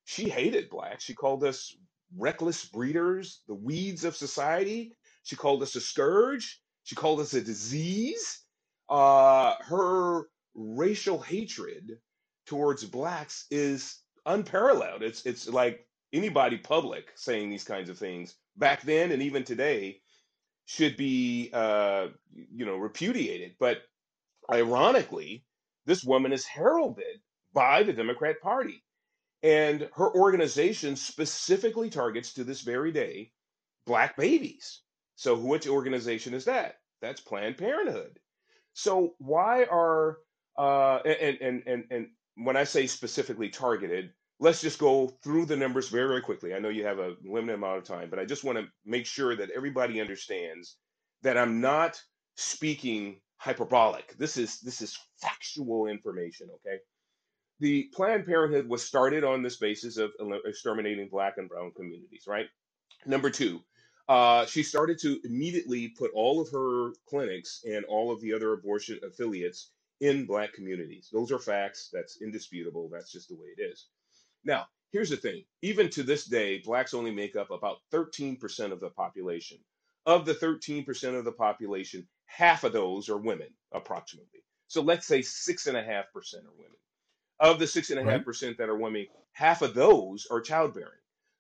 [0.06, 1.04] She hated blacks.
[1.04, 1.76] She called us
[2.18, 4.94] reckless breeders, the weeds of society.
[5.24, 6.62] She called us a scourge.
[6.84, 8.42] She called us a disease.
[8.90, 10.24] Uh, her
[10.56, 12.00] racial hatred
[12.46, 15.04] towards blacks is unparalleled.
[15.04, 20.02] It's it's like anybody public saying these kinds of things back then and even today
[20.66, 23.56] should be uh, you know repudiated.
[23.60, 23.84] But
[24.52, 25.46] ironically,
[25.86, 27.22] this woman is heralded
[27.54, 28.84] by the Democrat Party,
[29.44, 33.32] and her organization specifically targets to this very day
[33.86, 34.82] black babies.
[35.16, 36.76] So which organization is that?
[37.02, 38.20] That's Planned Parenthood.
[38.74, 40.20] So why are
[40.58, 45.58] uh, and and and and when I say specifically targeted, let's just go through the
[45.58, 46.54] numbers very very quickly.
[46.54, 49.06] I know you have a limited amount of time, but I just want to make
[49.06, 50.78] sure that everybody understands
[51.24, 52.02] that I'm not
[52.36, 54.18] speaking hyperbolic.
[54.18, 56.48] This is this is factual information.
[56.56, 56.78] Okay,
[57.62, 60.12] the Planned Parenthood was started on this basis of
[60.46, 62.24] exterminating black and brown communities.
[62.28, 62.48] Right.
[63.06, 63.62] Number two,
[64.10, 68.54] uh, she started to immediately put all of her clinics and all of the other
[68.54, 71.10] abortion affiliates in black communities.
[71.14, 71.90] Those are facts.
[71.94, 72.90] That's indisputable.
[72.92, 73.86] That's just the way it is.
[74.44, 78.80] Now, here's the thing even to this day, blacks only make up about 13% of
[78.80, 79.60] the population.
[80.08, 84.44] Of the 13% of the population, half of those are women, approximately.
[84.68, 86.78] So let's say 6.5% are women.
[87.42, 90.92] Of the 6.5% that are women, half of those are childbearing.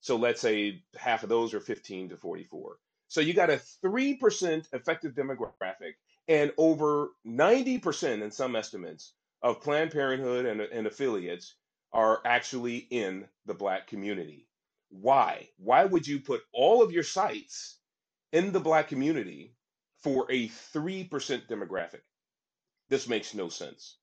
[0.01, 2.77] So let's say half of those are 15 to 44.
[3.07, 5.93] So you got a 3% effective demographic
[6.27, 11.55] and over 90% in some estimates of Planned Parenthood and, and affiliates
[11.93, 14.47] are actually in the black community.
[14.89, 15.49] Why?
[15.57, 17.77] Why would you put all of your sites
[18.31, 19.55] in the black community
[19.99, 21.09] for a 3%
[21.47, 22.01] demographic?
[22.89, 23.97] This makes no sense.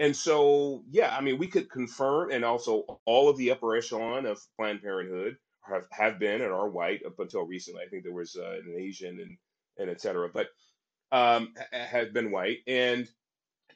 [0.00, 4.24] And so, yeah, I mean, we could confirm, and also all of the upper echelon
[4.24, 7.82] of Planned Parenthood have, have been and are white up until recently.
[7.82, 9.36] I think there was uh, an Asian and
[9.78, 10.48] and et cetera, but
[11.12, 12.58] um, have been white.
[12.66, 13.08] And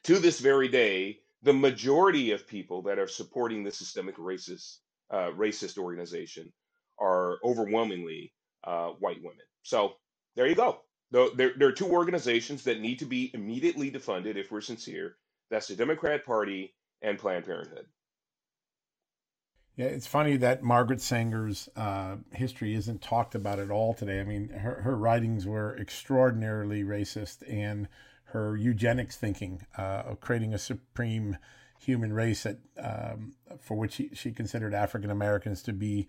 [0.03, 4.79] to this very day, the majority of people that are supporting the systemic racist
[5.11, 6.51] uh, racist organization
[6.99, 8.33] are overwhelmingly
[8.63, 9.45] uh, white women.
[9.61, 9.93] So
[10.35, 10.81] there you go.
[11.11, 15.17] There, there are two organizations that need to be immediately defunded if we're sincere
[15.49, 17.85] that's the Democrat Party and Planned Parenthood.
[19.75, 24.21] Yeah, it's funny that Margaret Sanger's uh, history isn't talked about at all today.
[24.21, 27.89] I mean, her, her writings were extraordinarily racist, and
[28.25, 31.37] her eugenics thinking uh, of creating a supreme
[31.77, 36.07] human race that, um, for which she, she considered African Americans to be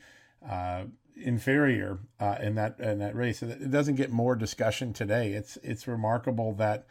[0.48, 0.84] uh,
[1.16, 3.42] inferior uh, in that in that race.
[3.42, 5.32] It doesn't get more discussion today.
[5.32, 6.86] It's it's remarkable that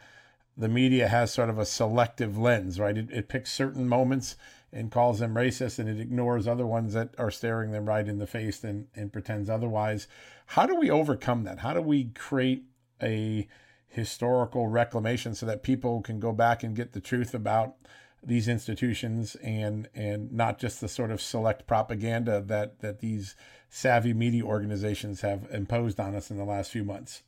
[0.56, 2.96] the media has sort of a selective lens, right?
[2.96, 4.36] It, it picks certain moments
[4.72, 8.18] and calls them racist and it ignores other ones that are staring them right in
[8.18, 10.08] the face and, and pretends otherwise.
[10.46, 11.60] How do we overcome that?
[11.60, 12.64] How do we create
[13.02, 13.46] a
[13.88, 17.76] historical reclamation so that people can go back and get the truth about
[18.22, 23.36] these institutions and and not just the sort of select propaganda that that these
[23.70, 27.22] savvy media organizations have imposed on us in the last few months?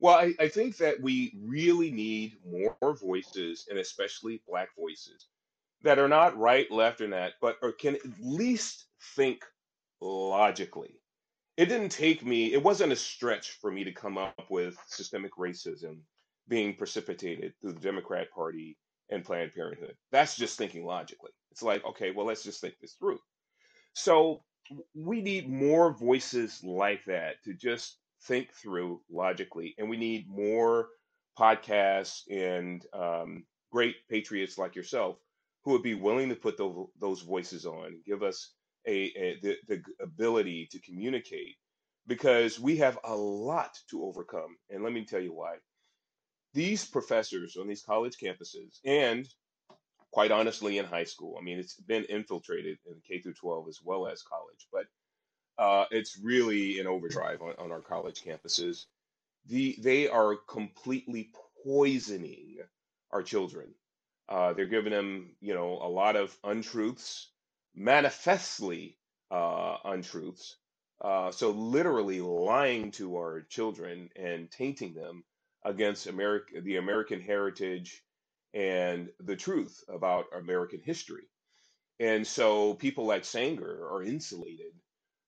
[0.00, 5.26] Well, I, I think that we really need more voices, and especially Black voices,
[5.82, 9.44] that are not right, left, or that, but or can at least think
[10.00, 11.00] logically.
[11.56, 15.32] It didn't take me, it wasn't a stretch for me to come up with systemic
[15.36, 15.98] racism
[16.48, 18.78] being precipitated through the Democrat Party
[19.10, 19.96] and Planned Parenthood.
[20.10, 21.32] That's just thinking logically.
[21.50, 23.18] It's like, okay, well, let's just think this through.
[23.92, 24.42] So
[24.94, 29.74] we need more voices like that to just think through logically.
[29.78, 30.88] And we need more
[31.38, 35.16] podcasts and um, great patriots like yourself
[35.64, 38.52] who would be willing to put those, those voices on, give us
[38.86, 41.56] a, a the, the ability to communicate
[42.06, 44.56] because we have a lot to overcome.
[44.70, 45.56] And let me tell you why.
[46.54, 49.28] These professors on these college campuses and
[50.10, 53.80] quite honestly in high school, I mean, it's been infiltrated in K through 12 as
[53.84, 54.86] well as college, but
[55.60, 58.86] uh, it's really an overdrive on, on our college campuses.
[59.46, 61.30] The they are completely
[61.62, 62.56] poisoning
[63.10, 63.74] our children.
[64.26, 67.28] Uh, they're giving them, you know, a lot of untruths,
[67.74, 68.96] manifestly
[69.30, 70.56] uh, untruths.
[71.02, 75.24] Uh, so literally lying to our children and tainting them
[75.64, 78.02] against America, the American heritage,
[78.54, 81.24] and the truth about American history.
[81.98, 84.72] And so people like Sanger are insulated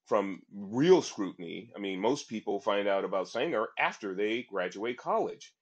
[0.07, 1.71] from real scrutiny.
[1.75, 5.53] I mean, most people find out about Sanger after they graduate college.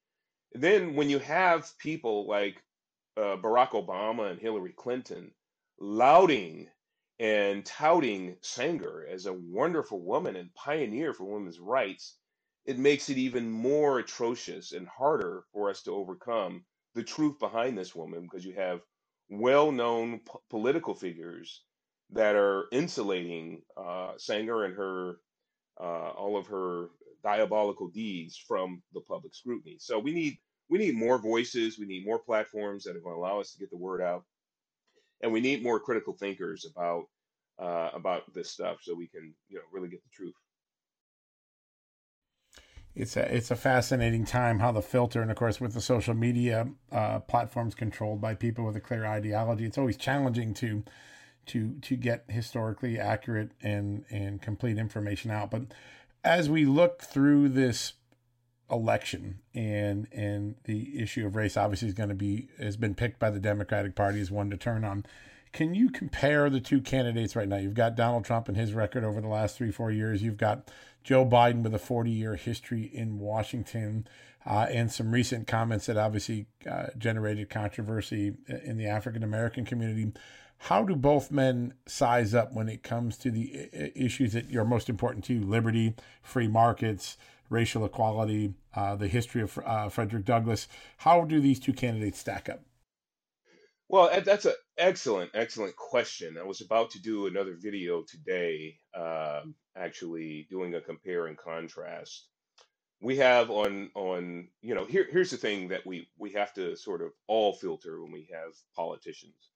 [0.53, 2.63] Then, when you have people like
[3.17, 5.31] uh, Barack Obama and Hillary Clinton
[5.79, 6.67] lauding
[7.19, 12.17] and touting Sanger as a wonderful woman and pioneer for women's rights,
[12.65, 16.63] it makes it even more atrocious and harder for us to overcome
[16.95, 18.81] the truth behind this woman because you have
[19.29, 21.63] well known p- political figures
[22.11, 25.15] that are insulating uh, Sanger and her
[25.79, 26.89] uh, all of her
[27.23, 29.77] diabolical deeds from the public scrutiny.
[29.79, 30.37] So we need
[30.69, 31.77] we need more voices.
[31.77, 34.23] We need more platforms that are going to allow us to get the word out,
[35.21, 37.05] and we need more critical thinkers about
[37.59, 40.33] uh, about this stuff so we can you know really get the truth.
[42.93, 46.13] It's a it's a fascinating time how the filter and of course with the social
[46.13, 50.83] media uh, platforms controlled by people with a clear ideology, it's always challenging to
[51.47, 55.51] to to get historically accurate and and complete information out.
[55.51, 55.63] But
[56.23, 57.93] as we look through this
[58.69, 63.19] election and and the issue of race obviously is going to be has been picked
[63.19, 65.05] by the Democratic Party as one to turn on.
[65.51, 67.57] Can you compare the two candidates right now?
[67.57, 70.23] You've got Donald Trump and his record over the last three, four years.
[70.23, 70.71] You've got
[71.03, 74.07] Joe Biden with a 40 year history in Washington
[74.45, 78.33] uh, and some recent comments that obviously uh, generated controversy
[78.63, 80.11] in the African American community.
[80.65, 84.89] How do both men size up when it comes to the issues that are most
[84.89, 85.41] important to you?
[85.41, 87.17] Liberty, free markets,
[87.49, 90.67] racial equality, uh, the history of uh, Frederick Douglass.
[90.97, 92.61] How do these two candidates stack up?
[93.89, 96.37] Well, that's an excellent, excellent question.
[96.37, 99.41] I was about to do another video today, uh,
[99.75, 102.27] actually doing a compare and contrast.
[103.01, 106.77] We have on on you know here here's the thing that we we have to
[106.77, 109.50] sort of all filter when we have politicians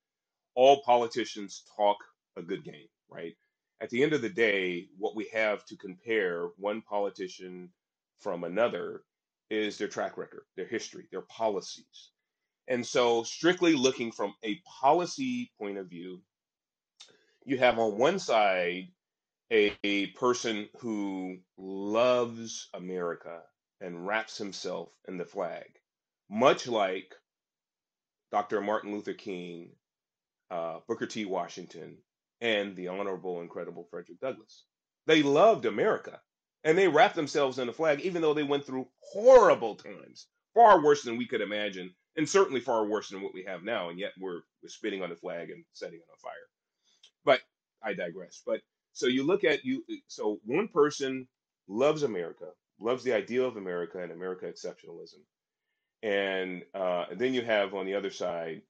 [0.55, 1.97] all politicians talk
[2.37, 3.35] a good game, right?
[3.81, 7.69] At the end of the day, what we have to compare one politician
[8.19, 9.03] from another
[9.49, 12.11] is their track record, their history, their policies.
[12.67, 16.21] And so, strictly looking from a policy point of view,
[17.45, 18.87] you have on one side
[19.51, 23.41] a, a person who loves America
[23.81, 25.67] and wraps himself in the flag,
[26.29, 27.13] much like
[28.31, 28.61] Dr.
[28.61, 29.69] Martin Luther King
[30.51, 31.25] uh, Booker T.
[31.25, 31.97] Washington,
[32.41, 34.65] and the Honorable, Incredible Frederick Douglass.
[35.07, 36.19] They loved America
[36.65, 40.83] and they wrapped themselves in the flag, even though they went through horrible times, far
[40.83, 43.89] worse than we could imagine, and certainly far worse than what we have now.
[43.89, 46.33] And yet we're, we're spitting on the flag and setting it on fire.
[47.23, 47.41] But
[47.83, 48.41] I digress.
[48.45, 48.61] But
[48.93, 51.27] so you look at you, so one person
[51.67, 52.47] loves America,
[52.79, 55.21] loves the idea of America and America exceptionalism.
[56.01, 58.63] And, uh, and then you have on the other side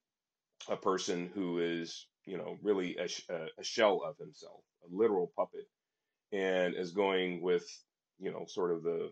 [0.70, 3.08] a person who is, you know, really a,
[3.60, 5.68] a shell of himself, a literal puppet,
[6.32, 7.66] and is going with,
[8.20, 9.12] you know, sort of the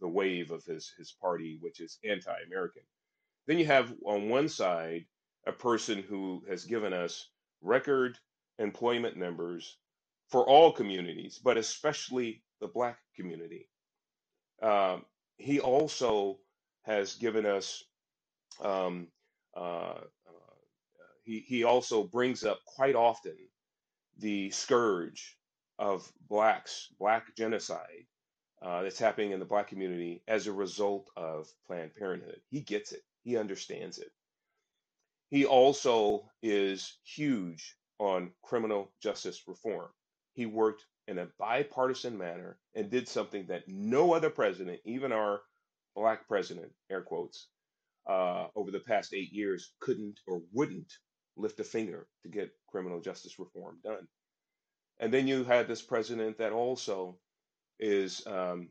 [0.00, 2.82] the wave of his his party, which is anti-American.
[3.46, 5.04] Then you have on one side
[5.46, 7.28] a person who has given us
[7.60, 8.18] record
[8.58, 9.78] employment numbers
[10.28, 13.68] for all communities, but especially the black community.
[14.62, 15.04] Um,
[15.36, 16.38] he also
[16.82, 17.84] has given us
[18.62, 19.08] um,
[19.56, 20.00] uh,
[21.24, 23.36] he, he also brings up quite often
[24.18, 25.36] the scourge
[25.78, 28.06] of blacks, black genocide
[28.62, 32.40] uh, that's happening in the black community as a result of Planned Parenthood.
[32.50, 34.10] He gets it, he understands it.
[35.30, 39.88] He also is huge on criminal justice reform.
[40.34, 45.42] He worked in a bipartisan manner and did something that no other president, even our
[45.96, 47.48] black president, air quotes,
[48.08, 50.92] uh, over the past eight years, couldn't or wouldn't
[51.36, 54.06] lift a finger to get criminal justice reform done.
[54.98, 57.16] And then you had this president that also
[57.80, 58.68] is um,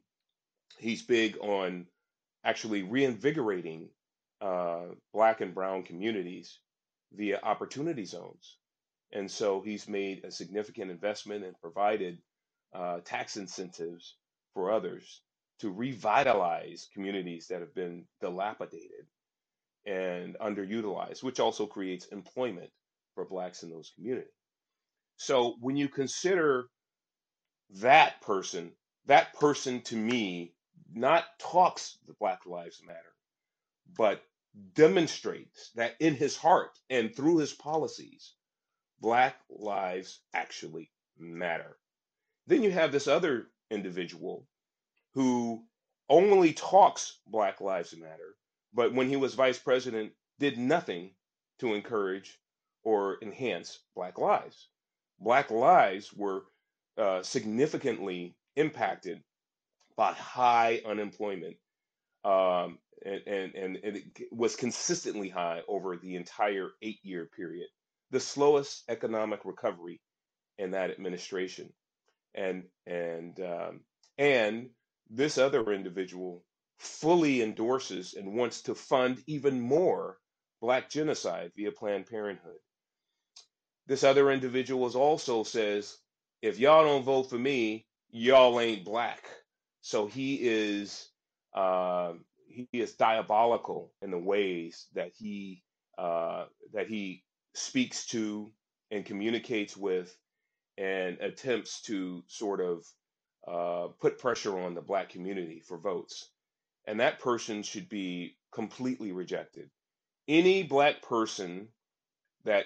[0.77, 1.87] he's big on
[2.43, 3.89] actually reinvigorating
[4.41, 6.59] uh, black and brown communities
[7.13, 8.57] via opportunity zones.
[9.11, 12.19] And so he's made a significant investment and provided
[12.73, 14.15] uh, tax incentives
[14.53, 15.21] for others
[15.59, 19.05] to revitalize communities that have been dilapidated
[19.85, 22.69] and underutilized, which also creates employment
[23.15, 24.31] for blacks in those communities.
[25.17, 26.65] So when you consider
[27.81, 28.71] that person,
[29.05, 30.53] that person to me
[30.93, 33.13] not talks the Black Lives Matter,
[33.97, 34.23] but
[34.73, 38.33] demonstrates that in his heart and through his policies,
[38.99, 41.77] Black lives actually matter.
[42.47, 44.47] Then you have this other individual
[45.13, 45.63] who
[46.09, 48.35] only talks Black Lives Matter,
[48.73, 51.11] but when he was vice president, did nothing
[51.59, 52.39] to encourage
[52.83, 54.69] or enhance Black lives.
[55.19, 56.43] Black lives were
[56.97, 59.21] uh, significantly impacted
[59.95, 61.57] by high unemployment,
[62.23, 67.67] um, and, and, and it was consistently high over the entire eight year period,
[68.09, 70.01] the slowest economic recovery
[70.57, 71.71] in that administration.
[72.33, 73.81] And, and, um,
[74.17, 74.69] and
[75.09, 76.43] this other individual
[76.81, 80.17] fully endorses and wants to fund even more
[80.61, 82.57] black genocide via Planned Parenthood.
[83.85, 85.97] This other individual also says,
[86.41, 89.29] if y'all don't vote for me, y'all ain't black.
[89.81, 91.09] So he is
[91.53, 92.13] uh,
[92.47, 95.63] he is diabolical in the ways that he
[95.97, 97.23] uh, that he
[97.53, 98.51] speaks to
[98.89, 100.15] and communicates with
[100.77, 102.85] and attempts to sort of
[103.47, 106.30] uh, put pressure on the black community for votes.
[106.85, 109.69] And that person should be completely rejected.
[110.27, 111.69] Any black person
[112.43, 112.65] that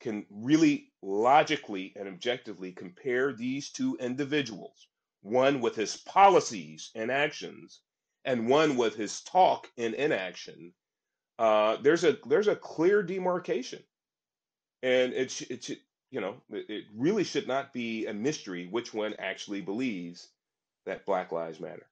[0.00, 4.88] can really logically and objectively compare these two individuals,
[5.22, 7.82] one with his policies and actions,
[8.24, 10.74] and one with his talk and inaction,
[11.38, 13.82] uh, there's a there's a clear demarcation,
[14.82, 15.80] and it sh- it should
[16.10, 20.30] you know it, it really should not be a mystery which one actually believes
[20.86, 21.86] that Black Lives Matter.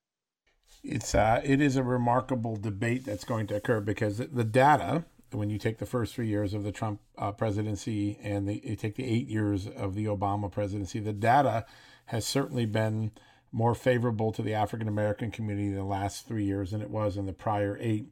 [0.82, 5.50] It's uh, it is a remarkable debate that's going to occur because the data, when
[5.50, 8.96] you take the first three years of the Trump uh, presidency and the, you take
[8.96, 11.66] the eight years of the Obama presidency, the data
[12.06, 13.12] has certainly been
[13.52, 17.16] more favorable to the African American community in the last three years than it was
[17.16, 18.06] in the prior eight,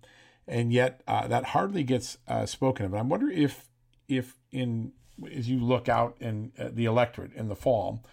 [0.46, 2.92] and yet uh, that hardly gets uh, spoken of.
[2.92, 3.64] And I wonder if
[4.08, 4.92] if in
[5.34, 8.04] as you look out in uh, the electorate in the fall,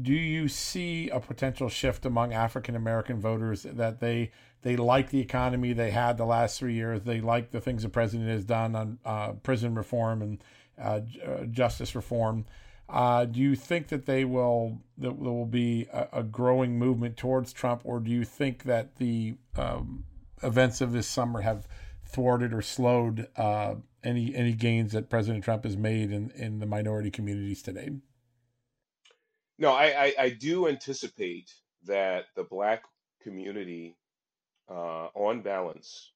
[0.00, 4.30] do you see a potential shift among African American voters that they
[4.62, 7.88] they like the economy they had the last three years, they like the things the
[7.88, 10.44] president has done on uh, prison reform and
[10.80, 12.46] uh, uh justice reform.
[12.88, 17.16] Uh, do you think that they will that there will be a, a, growing movement
[17.16, 20.04] towards Trump, or do you think that the um,
[20.42, 21.66] events of this summer have
[22.04, 23.74] thwarted or slowed uh,
[24.04, 27.90] any any gains that President Trump has made in, in the minority communities today?
[29.62, 31.52] No, I, I, I do anticipate
[31.86, 32.84] that the black
[33.22, 33.96] community,
[34.70, 36.12] uh, on balance,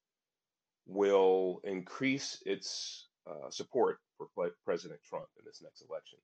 [0.86, 4.28] will increase its uh, support for
[4.64, 6.18] President Trump in this next election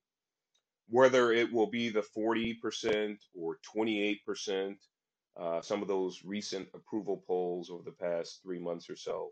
[0.89, 4.75] whether it will be the 40% or 28%,
[5.39, 9.31] uh, some of those recent approval polls over the past three months or so,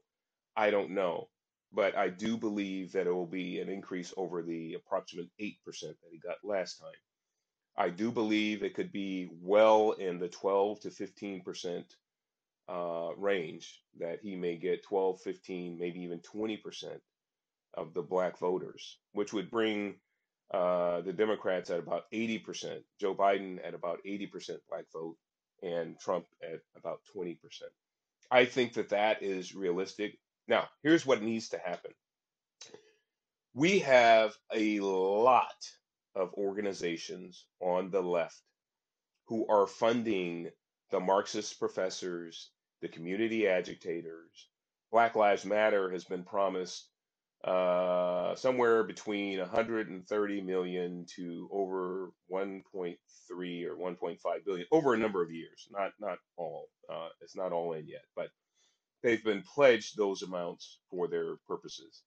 [0.55, 1.29] I don't know.
[1.73, 5.95] But I do believe that it will be an increase over the approximate 8% that
[6.11, 7.10] he got last time.
[7.77, 11.83] I do believe it could be well in the 12 to 15%
[12.69, 16.99] uh, range that he may get 12, 15, maybe even 20%
[17.73, 19.95] of the black voters, which would bring
[20.53, 25.17] uh, the Democrats at about 80%, Joe Biden at about 80% black vote,
[25.63, 27.37] and Trump at about 20%.
[28.29, 30.17] I think that that is realistic.
[30.47, 31.91] Now, here's what needs to happen
[33.53, 35.69] we have a lot
[36.15, 38.41] of organizations on the left
[39.27, 40.49] who are funding
[40.91, 42.51] the Marxist professors,
[42.81, 44.49] the community agitators.
[44.91, 46.89] Black Lives Matter has been promised
[47.45, 52.95] uh, somewhere between 130 million to over 1.3
[53.65, 55.67] or 1.5 billion over a number of years.
[55.71, 56.67] Not not all.
[56.91, 58.29] Uh, it's not all in yet, but
[59.03, 62.03] they've been pledged those amounts for their purposes.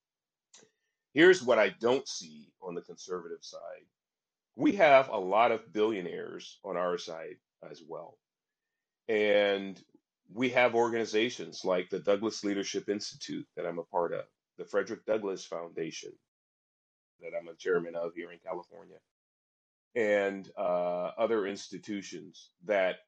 [1.14, 3.86] Here's what I don't see on the conservative side.
[4.57, 7.36] We have a lot of billionaires on our side
[7.70, 8.18] as well.
[9.09, 9.82] And
[10.32, 14.24] we have organizations like the Douglass Leadership Institute that I'm a part of
[14.59, 16.12] the Frederick Douglass Foundation
[17.20, 18.96] that I'm a chairman of here in California,
[19.94, 22.98] and uh, other institutions that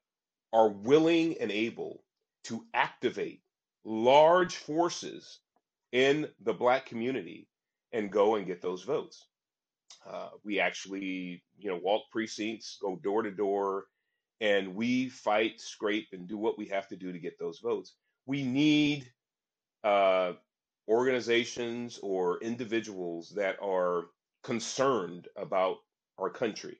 [0.53, 2.03] are willing and able
[2.45, 3.41] to activate
[3.85, 5.39] large forces
[5.91, 7.47] in the black community
[7.91, 9.27] and go and get those votes.
[10.09, 13.85] Uh, we actually, you know, walk precincts, go door to door,
[14.41, 17.95] and we fight, scrape, and do what we have to do to get those votes.
[18.25, 19.11] We need
[19.83, 20.33] uh,
[20.89, 24.05] organizations or individuals that are
[24.43, 25.77] concerned about
[26.19, 26.77] our country.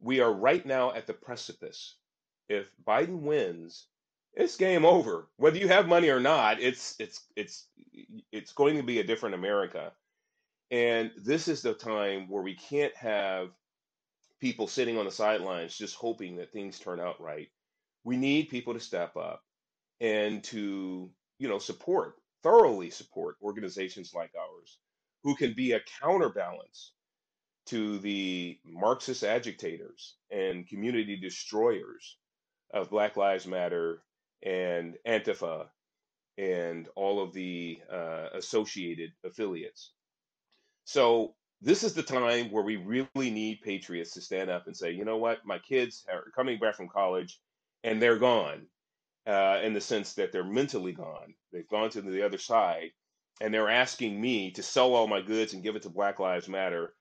[0.00, 1.96] We are right now at the precipice.
[2.48, 3.88] If Biden wins,
[4.34, 5.28] it's game over.
[5.38, 7.68] Whether you have money or not, it's it's it's
[8.32, 9.92] it's going to be a different America.
[10.70, 13.50] And this is the time where we can't have
[14.40, 17.48] people sitting on the sidelines just hoping that things turn out right.
[18.04, 19.42] We need people to step up
[20.00, 24.78] and to, you know, support thoroughly support organizations like ours
[25.22, 26.92] who can be a counterbalance
[27.66, 32.16] to the Marxist agitators and community destroyers
[32.72, 34.02] of Black Lives Matter
[34.42, 35.66] and Antifa
[36.38, 39.92] and all of the uh, associated affiliates.
[40.92, 44.90] So, this is the time where we really need patriots to stand up and say,
[44.90, 47.38] you know what, my kids are coming back from college
[47.84, 48.66] and they're gone
[49.24, 51.34] uh, in the sense that they're mentally gone.
[51.52, 52.90] They've gone to the other side,
[53.40, 56.48] and they're asking me to sell all my goods and give it to Black Lives
[56.48, 56.92] Matter.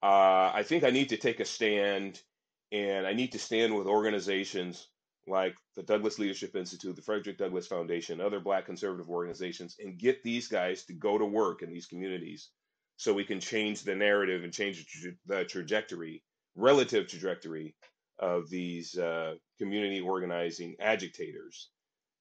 [0.00, 2.22] Uh, I think I need to take a stand,
[2.70, 4.90] and I need to stand with organizations
[5.26, 10.22] like the Douglass Leadership Institute, the Frederick Douglass Foundation, other Black conservative organizations, and get
[10.22, 12.50] these guys to go to work in these communities
[12.96, 14.86] so we can change the narrative and change
[15.26, 16.22] the, trajectory,
[16.54, 17.74] relative trajectory
[18.18, 21.70] of these uh, community organizing agitators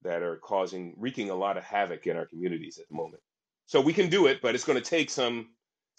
[0.02, 3.22] that are causing, wreaking a lot of havoc in our communities at the moment.
[3.66, 5.50] So we can do it, but it's going to take some,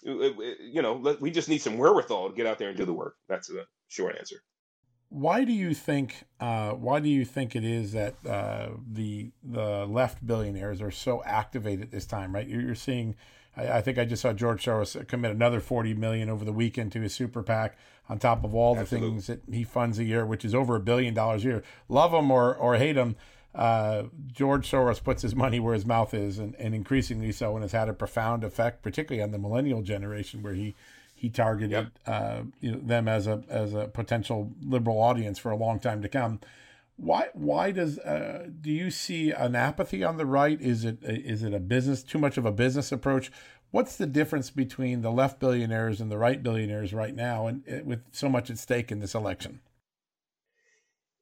[0.07, 2.85] uh, uh, you know, we just need some wherewithal to get out there and do
[2.85, 3.15] the work.
[3.27, 4.37] That's the short answer.
[5.09, 6.25] Why do you think?
[6.39, 11.23] Uh, why do you think it is that uh, the the left billionaires are so
[11.23, 12.33] activated this time?
[12.33, 13.15] Right, you're, you're seeing.
[13.55, 16.91] I, I, think I just saw George Soros commit another forty million over the weekend
[16.93, 17.77] to his super PAC,
[18.09, 19.09] on top of all the Absolutely.
[19.09, 21.63] things that he funds a year, which is over a billion dollars a year.
[21.89, 23.15] Love him or or hate him,
[23.55, 27.63] uh, George Soros puts his money where his mouth is, and, and increasingly so, and
[27.63, 30.75] has had a profound effect, particularly on the millennial generation, where he
[31.15, 31.87] he targeted yep.
[32.05, 36.01] uh, you know, them as a as a potential liberal audience for a long time
[36.01, 36.41] to come.
[36.97, 40.59] Why why does uh, do you see an apathy on the right?
[40.61, 43.31] Is it is it a business too much of a business approach?
[43.71, 48.03] What's the difference between the left billionaires and the right billionaires right now, and with
[48.13, 49.59] so much at stake in this election?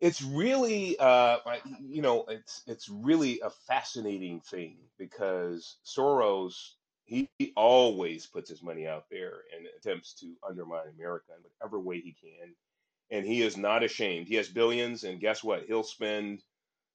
[0.04, 1.38] it's really uh,
[1.82, 6.72] you know it's it's really a fascinating thing because Soros
[7.06, 11.80] he, he always puts his money out there and attempts to undermine America in whatever
[11.80, 12.54] way he can,
[13.12, 14.28] and he is not ashamed.
[14.28, 15.66] He has billions, and guess what?
[15.66, 16.44] He'll spend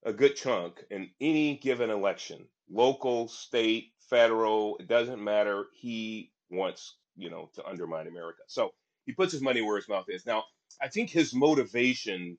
[0.04, 4.76] a good chunk in any given election, local, state, federal.
[4.78, 5.66] It doesn't matter.
[5.74, 8.72] He wants you know to undermine America, so
[9.06, 10.26] he puts his money where his mouth is.
[10.26, 10.44] Now,
[10.82, 12.38] I think his motivation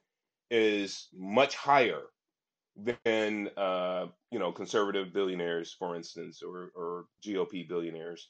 [0.52, 2.04] is much higher
[3.06, 8.30] than uh, you know conservative billionaires, for instance, or, or GOP billionaires.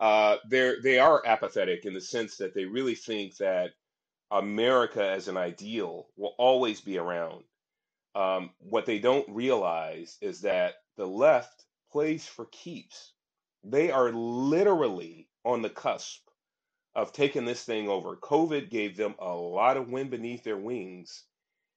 [0.00, 3.72] Uh, they're they are apathetic in the sense that they really think that
[4.30, 7.44] America as an ideal will always be around.
[8.14, 13.12] Um, what they don't realize is that the left plays for keeps.
[13.64, 16.28] They are literally on the cusp
[16.94, 18.16] of taking this thing over.
[18.16, 21.24] COVID gave them a lot of wind beneath their wings.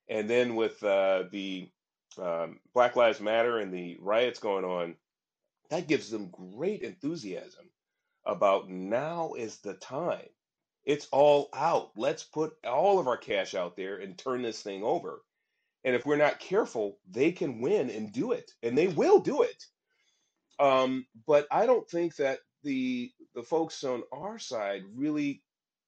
[0.09, 1.69] And then with uh, the
[2.17, 4.95] um, Black Lives Matter and the riots going on,
[5.69, 7.69] that gives them great enthusiasm
[8.25, 10.29] about now is the time.
[10.86, 11.91] It's all out.
[11.95, 15.21] Let's put all of our cash out there and turn this thing over.
[15.86, 19.43] And if we're not careful, they can win and do it, and they will do
[19.43, 19.65] it.
[20.59, 25.43] Um, but I don't think that the the folks on our side really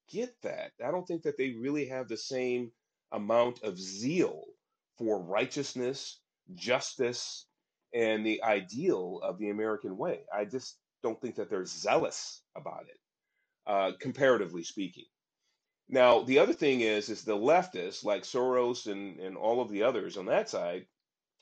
[0.08, 0.72] get that.
[0.84, 2.72] I don't think that they really have the same
[3.12, 4.44] amount of zeal
[4.98, 6.20] for righteousness,
[6.54, 7.46] justice,
[7.94, 10.20] and the ideal of the American way.
[10.34, 12.98] I just don't think that they're zealous about it,
[13.66, 15.04] uh, comparatively speaking.
[15.88, 19.82] Now, the other thing is, is the leftists like Soros and, and all of the
[19.84, 20.86] others on that side,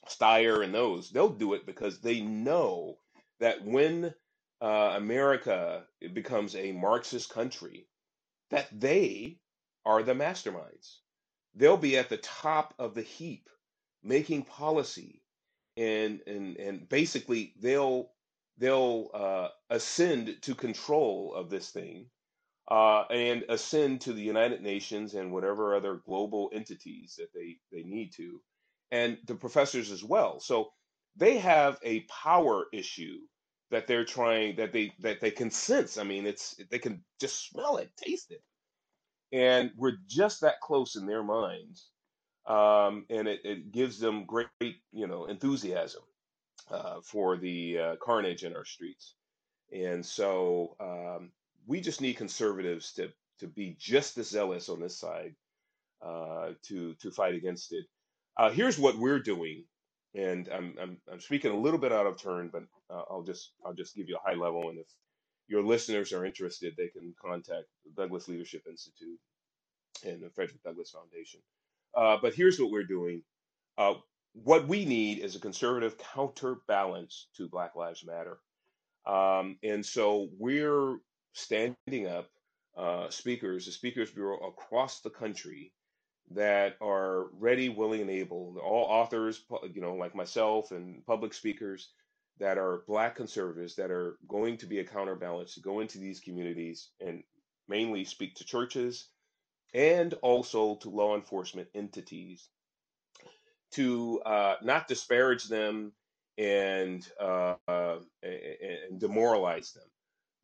[0.09, 2.99] Steyer and those, they'll do it because they know
[3.41, 4.15] that when
[4.61, 7.89] uh, America becomes a Marxist country,
[8.51, 9.39] that they
[9.87, 10.99] are the masterminds.
[11.55, 13.49] They'll be at the top of the heap
[14.03, 15.23] making policy
[15.77, 18.11] and and and basically they'll
[18.59, 22.07] they'll uh, ascend to control of this thing
[22.69, 27.83] uh, and ascend to the United Nations and whatever other global entities that they they
[27.83, 28.41] need to,
[28.91, 30.41] and the professors as well.
[30.41, 30.71] So
[31.17, 33.19] they have a power issue
[33.71, 35.99] that they're trying that they that they can sense.
[35.99, 38.43] I mean, it's they can just smell it, taste it,
[39.33, 41.91] and we're just that close in their minds,
[42.47, 44.49] um, and it, it gives them great
[44.93, 46.03] you know enthusiasm
[46.71, 49.17] uh, for the uh, carnage in our streets,
[49.73, 51.31] and so um,
[51.67, 53.11] we just need conservatives to
[53.41, 55.35] to be just as zealous on this side
[56.05, 57.87] uh, to to fight against it.
[58.37, 59.65] Uh, here's what we're doing
[60.15, 63.53] and I'm, I'm, I'm speaking a little bit out of turn, but uh, I'll just
[63.65, 64.87] I'll just give you a high level, and if
[65.49, 69.19] your listeners are interested, they can contact the Douglass Leadership Institute
[70.05, 71.41] and the Frederick Douglass Foundation.
[71.97, 73.23] Uh, but here's what we're doing.
[73.77, 73.95] Uh,
[74.35, 78.39] what we need is a conservative counterbalance to Black Lives Matter,
[79.07, 80.97] um, and so we're
[81.35, 82.31] standing up
[82.77, 85.73] uh, speakers, the Speakers Bureau across the country
[86.31, 88.57] that are ready, willing, and able.
[88.65, 91.91] All authors, you know, like myself and public speakers
[92.41, 96.21] that are black conservatives that are going to be a counterbalance to go into these
[96.21, 97.23] communities and
[97.69, 99.09] mainly speak to churches
[99.73, 102.49] and also to law enforcement entities
[103.73, 105.93] to uh, not disparage them
[106.39, 107.55] and, uh,
[108.23, 109.85] and demoralize them,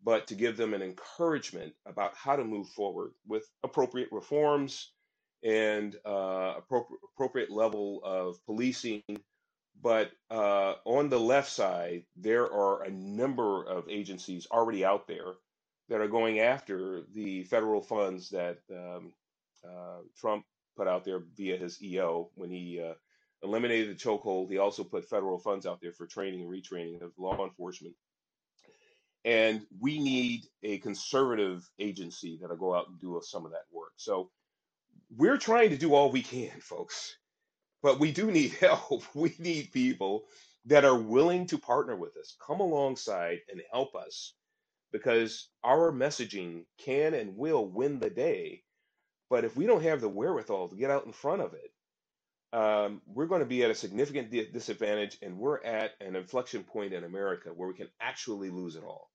[0.02, 4.92] but to give them an encouragement about how to move forward with appropriate reforms
[5.42, 9.02] and uh, appropriate, appropriate level of policing.
[9.82, 15.34] But uh, on the left side, there are a number of agencies already out there
[15.88, 19.12] that are going after the federal funds that um,
[19.64, 20.44] uh, Trump
[20.76, 22.94] put out there via his EO when he uh,
[23.42, 24.50] eliminated the chokehold.
[24.50, 27.94] He also put federal funds out there for training and retraining of law enforcement.
[29.24, 33.92] And we need a conservative agency that'll go out and do some of that work.
[33.96, 34.30] So
[35.16, 37.16] we're trying to do all we can, folks,
[37.82, 39.04] but we do need help.
[39.14, 40.24] We need people
[40.66, 44.34] that are willing to partner with us, come alongside and help us
[44.92, 48.62] because our messaging can and will win the day.
[49.30, 51.72] But if we don't have the wherewithal to get out in front of it,
[52.52, 56.92] um, we're going to be at a significant disadvantage, and we're at an inflection point
[56.94, 59.09] in America where we can actually lose it all.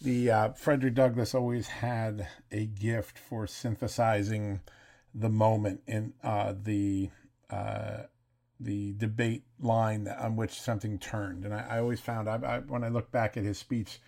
[0.00, 4.60] The uh, Frederick Douglass always had a gift for synthesizing
[5.12, 7.10] the moment in uh, the
[7.50, 8.02] uh,
[8.60, 12.84] the debate line on which something turned, and I, I always found I, I, when
[12.84, 14.00] I look back at his speech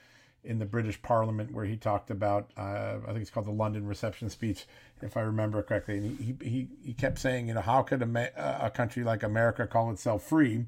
[0.45, 3.87] in the British Parliament where he talked about uh, I think it's called the London
[3.87, 4.67] reception speech
[5.03, 8.67] if I remember correctly and he he, he kept saying you know how could a,
[8.67, 10.65] a country like America call itself free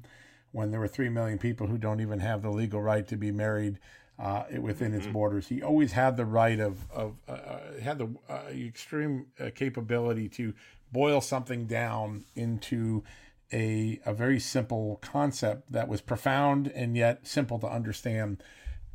[0.51, 3.31] when there were 3 million people who don't even have the legal right to be
[3.31, 3.79] married
[4.19, 4.99] uh, within mm-hmm.
[4.99, 9.25] its borders he always had the right of of uh, uh had the uh, extreme
[9.39, 10.53] uh, capability to
[10.91, 13.03] boil something down into
[13.51, 18.41] a, a very simple concept that was profound and yet simple to understand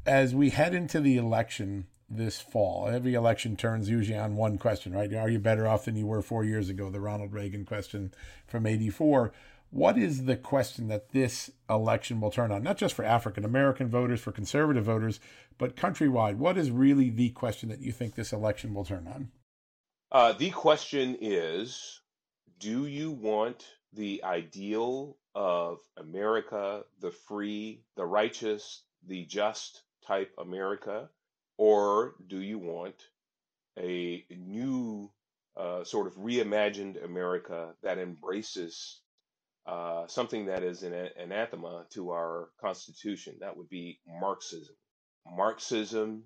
[0.06, 4.92] as we head into the election this fall, every election turns usually on one question,
[4.92, 5.12] right?
[5.12, 6.90] Are you better off than you were four years ago?
[6.90, 8.12] The Ronald Reagan question
[8.46, 9.32] from 84.
[9.70, 12.62] What is the question that this election will turn on?
[12.62, 15.20] Not just for African American voters, for conservative voters,
[15.58, 16.36] but countrywide.
[16.36, 19.30] What is really the question that you think this election will turn on?
[20.10, 22.00] Uh, the question is
[22.58, 31.10] Do you want the ideal of America, the free, the righteous, the just, type America,
[31.58, 32.94] or do you want
[33.78, 35.10] a new
[35.56, 39.00] uh, sort of reimagined America that embraces
[39.68, 43.36] uh, something that is an anathema to our Constitution?
[43.40, 44.76] That would be Marxism.
[45.26, 46.24] Marxism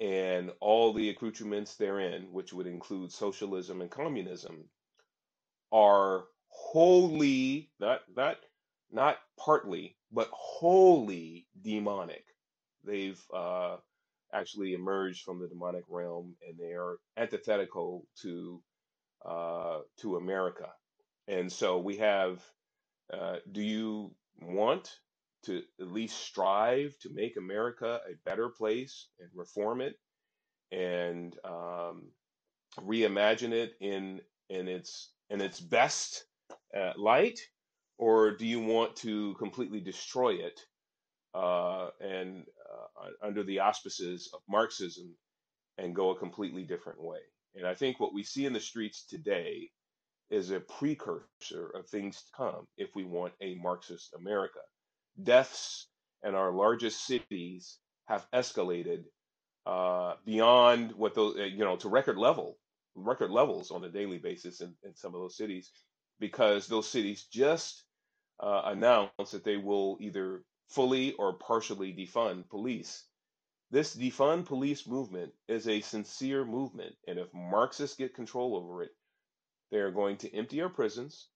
[0.00, 4.64] and all the accoutrements therein, which would include socialism and communism,
[5.72, 8.38] are wholly not not
[8.92, 12.24] not partly, but wholly demonic.
[12.84, 13.76] They've uh,
[14.34, 18.62] actually emerged from the demonic realm, and they are antithetical to
[19.26, 20.68] uh, to America.
[21.28, 22.42] And so we have.
[23.12, 24.90] Uh, do you want
[25.44, 29.96] to at least strive to make America a better place and reform it
[30.70, 32.10] and um,
[32.80, 36.26] reimagine it in in its in its best
[36.76, 37.38] uh, light,
[37.98, 40.60] or do you want to completely destroy it
[41.34, 45.14] uh, and uh, under the auspices of Marxism
[45.78, 47.18] and go a completely different way.
[47.54, 49.70] And I think what we see in the streets today
[50.32, 54.60] is a precursor of things to come if we want a Marxist America.
[55.22, 55.88] Deaths
[56.26, 59.04] in our largest cities have escalated
[59.66, 62.56] uh, beyond what those, uh, you know, to record level,
[62.94, 65.70] record levels on a daily basis in, in some of those cities,
[66.18, 67.84] because those cities just
[68.40, 73.04] uh, announced that they will either fully or partially defund police.
[73.70, 78.90] This defund police movement is a sincere movement, and if Marxists get control over it,
[79.72, 81.28] they are going to empty our prisons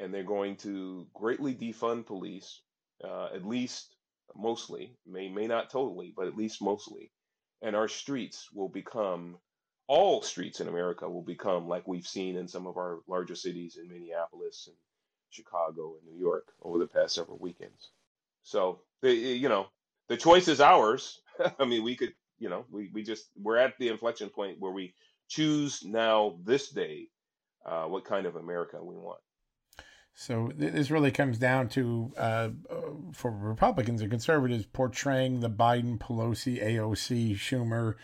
[0.00, 2.60] and they're going to greatly defund police,
[3.02, 3.96] uh, at least
[4.36, 7.10] mostly, may, may not totally, but at least mostly.
[7.62, 9.38] And our streets will become,
[9.88, 13.76] all streets in America will become like we've seen in some of our larger cities
[13.76, 14.76] in Minneapolis and
[15.30, 17.90] Chicago and New York over the past several weekends.
[18.42, 19.66] So the you know
[20.08, 21.20] the choice is ours.
[21.58, 24.72] I mean, we could you know we we just we're at the inflection point where
[24.72, 24.94] we
[25.28, 27.08] choose now this day
[27.64, 29.20] uh, what kind of America we want.
[30.16, 32.50] So this really comes down to uh,
[33.12, 37.96] for Republicans and conservatives portraying the Biden, Pelosi, AOC, Schumer,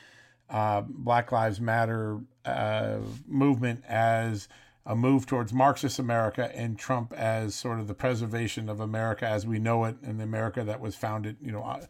[0.49, 2.99] uh, Black Lives Matter uh,
[3.29, 4.49] movement as
[4.85, 9.47] a move towards Marxist America and Trump as sort of the preservation of America as
[9.47, 11.85] we know it and the America that was founded, you know, uh,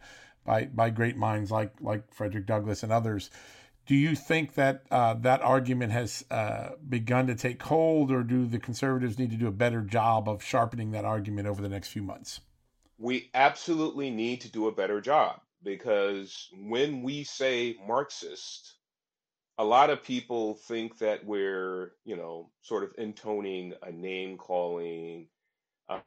[0.44, 3.30] by by great minds like like Frederick Douglass and others.
[3.90, 8.46] Do you think that uh, that argument has uh, begun to take hold, or do
[8.46, 11.88] the conservatives need to do a better job of sharpening that argument over the next
[11.88, 12.38] few months?
[12.98, 18.76] We absolutely need to do a better job because when we say Marxist,
[19.58, 25.26] a lot of people think that we're, you know, sort of intoning a name calling.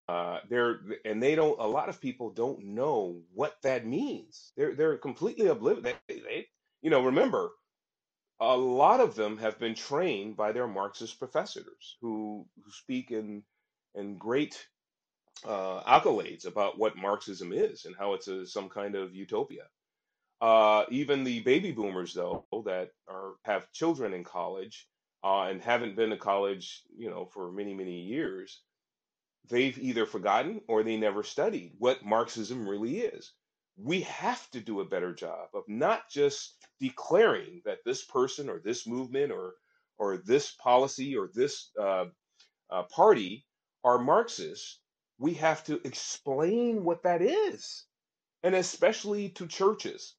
[0.08, 1.60] Uh, they're and they don't.
[1.60, 4.54] A lot of people don't know what that means.
[4.56, 5.98] They're they're completely oblivious.
[6.08, 6.48] They, they,
[6.82, 7.52] you know, remember,
[8.44, 13.44] a lot of them have been trained by their Marxist professors who who speak in
[13.96, 14.68] in great
[15.46, 19.64] uh, accolades about what Marxism is and how it's a, some kind of utopia.
[20.41, 24.88] Uh, even the baby boomers, though, that are have children in college
[25.24, 28.62] uh, and haven't been to college, you know, for many many years,
[29.50, 33.32] they've either forgotten or they never studied what Marxism really is.
[33.78, 38.59] We have to do a better job of not just declaring that this person or
[38.63, 39.55] this movement or
[39.99, 42.05] or this policy or this uh,
[42.71, 43.45] uh, party
[43.84, 44.82] are Marxists,
[45.19, 47.86] We have to explain what that is,
[48.43, 50.15] and especially to churches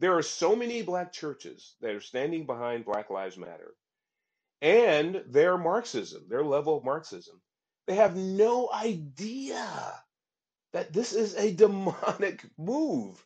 [0.00, 3.74] there are so many black churches that are standing behind Black Lives Matter
[4.62, 7.40] and their Marxism, their level of Marxism.
[7.88, 9.66] They have no idea
[10.74, 13.24] that this is a demonic move.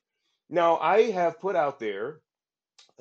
[0.50, 2.21] Now, I have put out there,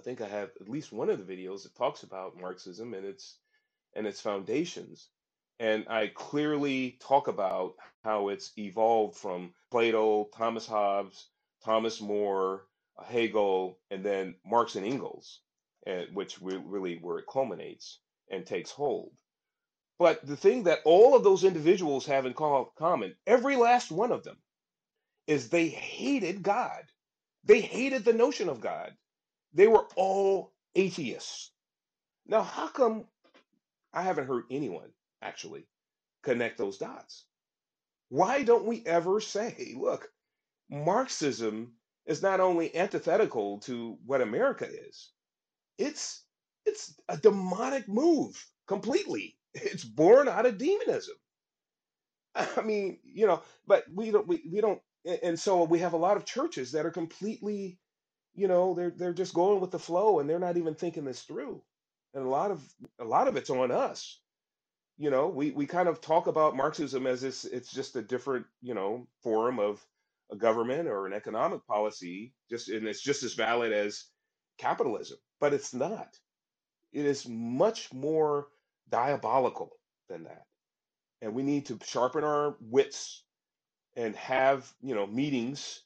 [0.02, 3.06] I think I have at least one of the videos that talks about Marxism and
[3.06, 3.38] its
[3.96, 5.10] and its foundations.
[5.60, 11.28] And I clearly talk about how it's evolved from Plato, Thomas Hobbes,
[11.64, 12.66] Thomas More,
[13.06, 15.42] Hegel, and then Marx and Engels,
[15.88, 18.00] and which re- really where it culminates
[18.32, 19.14] and takes hold.
[20.00, 24.24] But the thing that all of those individuals have in common, every last one of
[24.24, 24.38] them,
[25.28, 26.84] is they hated God.
[27.46, 28.94] They hated the notion of God.
[29.54, 31.52] They were all atheists.
[32.28, 33.08] Now, how come
[33.94, 35.68] I haven't heard anyone actually
[36.24, 37.26] connect those dots?
[38.10, 40.12] Why don't we ever say, look,
[40.70, 41.76] Marxism
[42.08, 45.12] is not only antithetical to what America is,
[45.80, 46.26] it's
[46.66, 49.38] it's a demonic move completely.
[49.56, 51.16] It's born out of demonism.
[52.36, 54.82] I mean, you know, but we don't we, we don't
[55.24, 57.80] and so we have a lot of churches that are completely,
[58.36, 61.22] you know, they're they're just going with the flow and they're not even thinking this
[61.24, 61.62] through.
[62.14, 62.62] And a lot of
[63.00, 64.20] a lot of it's on us.
[64.98, 68.46] You know, we we kind of talk about Marxism as this it's just a different,
[68.62, 69.86] you know, form of
[70.32, 74.06] a government or an economic policy, just and it's just as valid as
[74.58, 76.18] capitalism, but it's not.
[76.94, 78.48] It is much more
[78.90, 79.72] diabolical
[80.10, 80.46] than that.
[81.22, 83.24] And we need to sharpen our wits
[83.96, 85.82] and have, you know, meetings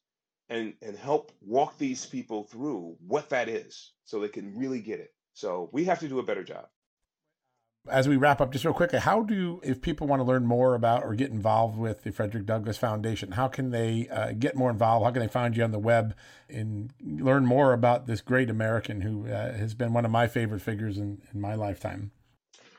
[0.50, 5.00] and and help walk these people through what that is so they can really get
[5.00, 5.14] it.
[5.34, 6.68] So we have to do a better job.
[7.88, 10.74] As we wrap up, just real quickly, how do, if people want to learn more
[10.74, 14.72] about or get involved with the Frederick Douglass Foundation, how can they uh, get more
[14.72, 15.06] involved?
[15.06, 16.16] How can they find you on the web
[16.50, 20.62] and learn more about this great American who uh, has been one of my favorite
[20.62, 22.10] figures in, in my lifetime?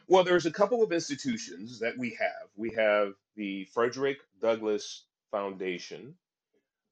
[0.09, 2.49] Well, there's a couple of institutions that we have.
[2.57, 6.17] We have the Frederick Douglass Foundation,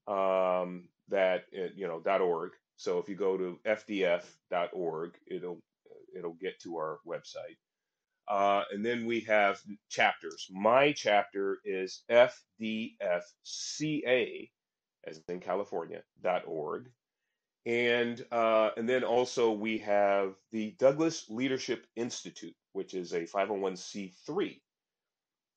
[0.09, 2.53] um, that you know dot .org.
[2.77, 5.61] So if you go to fdf.org, it'll
[6.17, 7.59] it'll get to our website.
[8.29, 10.49] Uh, and then we have chapters.
[10.51, 12.99] My chapter is FDFCA,
[15.07, 16.91] as in California, dot org.
[17.67, 24.61] And uh, and then also we have the Douglass Leadership Institute, which is a 501c3.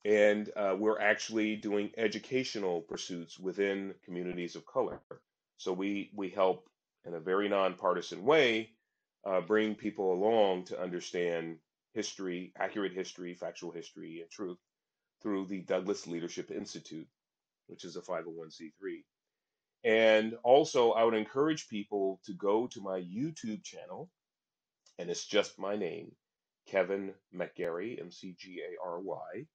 [0.04, 5.00] And uh, we're actually doing educational pursuits within communities of color.
[5.58, 6.68] So we we help
[7.06, 8.70] in a very nonpartisan way
[9.24, 11.58] uh, bring people along to understand
[11.94, 14.58] history, accurate history, factual history, and truth
[15.22, 17.08] through the Douglass Leadership Institute,
[17.68, 19.04] which is a 501c3.
[19.84, 24.10] And also, I would encourage people to go to my YouTube channel,
[24.98, 26.12] and it's just my name,
[26.66, 29.46] Kevin McGary, M C G A R Y.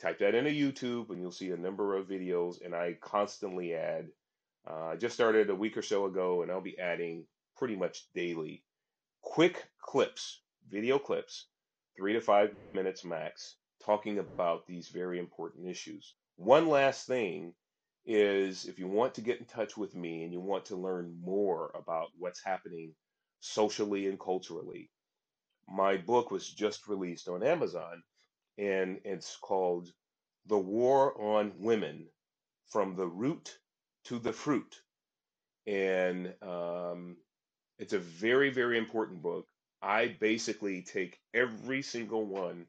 [0.00, 4.08] Type that into YouTube, and you'll see a number of videos, and I constantly add.
[4.68, 7.24] Uh, I just started a week or so ago, and I'll be adding
[7.56, 8.62] pretty much daily
[9.22, 11.46] quick clips, video clips,
[11.96, 16.14] three to five minutes max, talking about these very important issues.
[16.36, 17.54] One last thing
[18.04, 21.18] is if you want to get in touch with me and you want to learn
[21.20, 22.94] more about what's happening
[23.40, 24.90] socially and culturally,
[25.68, 28.02] my book was just released on Amazon
[28.58, 29.92] and it's called
[30.46, 32.06] The War on Women
[32.68, 33.58] From the Root
[34.04, 34.80] to the Fruit.
[35.66, 37.16] And um,
[37.78, 39.46] it's a very, very important book.
[39.82, 42.66] I basically take every single one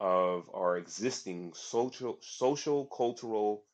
[0.00, 3.64] of our existing social, social, cultural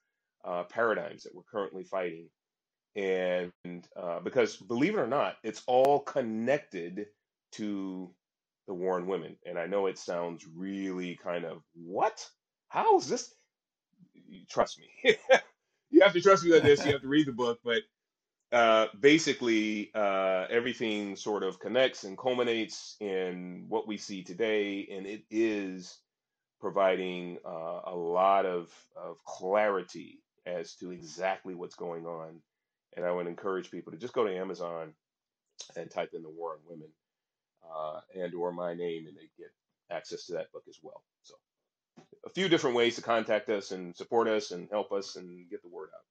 [0.45, 2.29] uh, paradigms that we're currently fighting,
[2.97, 3.53] and
[3.97, 7.07] uh, because believe it or not, it's all connected
[7.53, 8.11] to
[8.71, 9.37] the war on women.
[9.45, 12.25] And I know it sounds really kind of what?
[12.68, 13.35] How is this?
[14.49, 15.16] Trust me.
[15.91, 16.87] you have to trust me on this.
[16.87, 17.83] You have to read the book, but
[18.53, 25.05] uh, basically, uh, everything sort of connects and culminates in what we see today, and
[25.05, 25.99] it is
[26.61, 32.41] providing uh, a lot of, of clarity as to exactly what's going on.
[32.97, 34.95] And I would encourage people to just go to Amazon
[35.77, 36.89] and type in the war on women
[37.65, 39.53] uh, and or my name, and they get
[39.91, 41.03] access to that book as well.
[41.23, 41.35] So
[42.25, 45.63] a few different ways to contact us and support us and help us and get
[45.63, 46.05] the word out.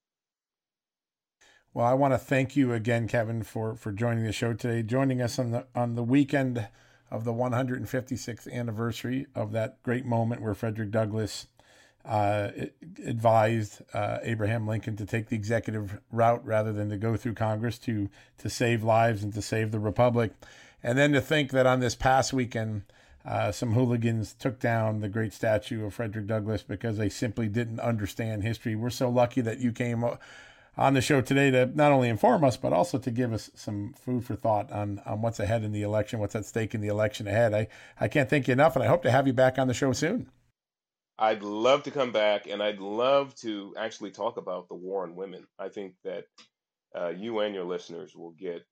[1.73, 5.21] Well, I want to thank you again, Kevin, for for joining the show today, joining
[5.21, 6.67] us on the on the weekend
[7.11, 11.47] of the 156th anniversary of that great moment where Frederick Douglass
[12.05, 12.49] uh,
[13.05, 17.77] advised uh, Abraham Lincoln to take the executive route rather than to go through Congress
[17.79, 20.31] to to save lives and to save the republic,
[20.83, 22.83] and then to think that on this past weekend.
[23.25, 27.81] Uh, some hooligans took down the great statue of Frederick Douglass because they simply didn't
[27.81, 28.75] understand history.
[28.75, 30.05] We're so lucky that you came
[30.79, 33.93] on the show today to not only inform us, but also to give us some
[33.93, 36.87] food for thought on, on what's ahead in the election, what's at stake in the
[36.87, 37.53] election ahead.
[37.53, 37.67] I,
[37.99, 39.91] I can't thank you enough, and I hope to have you back on the show
[39.91, 40.29] soon.
[41.17, 45.17] I'd love to come back, and I'd love to actually talk about the war on
[45.17, 45.45] women.
[45.59, 46.23] I think that
[46.97, 48.65] uh, you and your listeners will get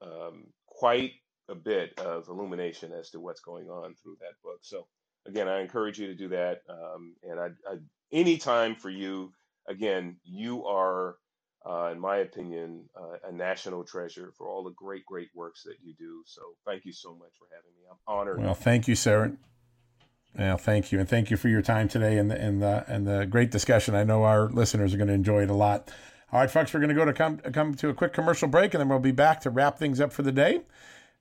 [0.00, 1.12] um, quite
[1.48, 4.60] a bit of illumination as to what's going on through that book.
[4.62, 4.86] So,
[5.26, 6.62] again, I encourage you to do that.
[6.68, 7.76] Um, and I, I,
[8.12, 9.32] any time for you,
[9.68, 11.16] again, you are
[11.66, 15.76] uh, in my opinion, uh, a national treasure for all the great, great works that
[15.82, 16.22] you do.
[16.26, 17.84] So thank you so much for having me.
[17.90, 18.42] I'm honored.
[18.42, 19.32] Well, thank you, Sarah.
[20.36, 23.06] Well, thank you, and thank you for your time today and the and the and
[23.06, 23.94] the great discussion.
[23.94, 25.92] I know our listeners are going to enjoy it a lot.
[26.32, 28.74] All right, folks, we're going to go to come come to a quick commercial break,
[28.74, 30.62] and then we'll be back to wrap things up for the day.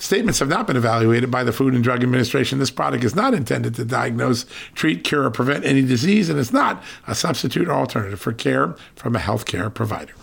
[0.00, 2.58] Statements have not been evaluated by the Food and Drug Administration.
[2.58, 6.54] This product is not intended to diagnose, treat, cure, or prevent any disease, and is
[6.54, 10.14] not a substitute or alternative for care from a healthcare provider.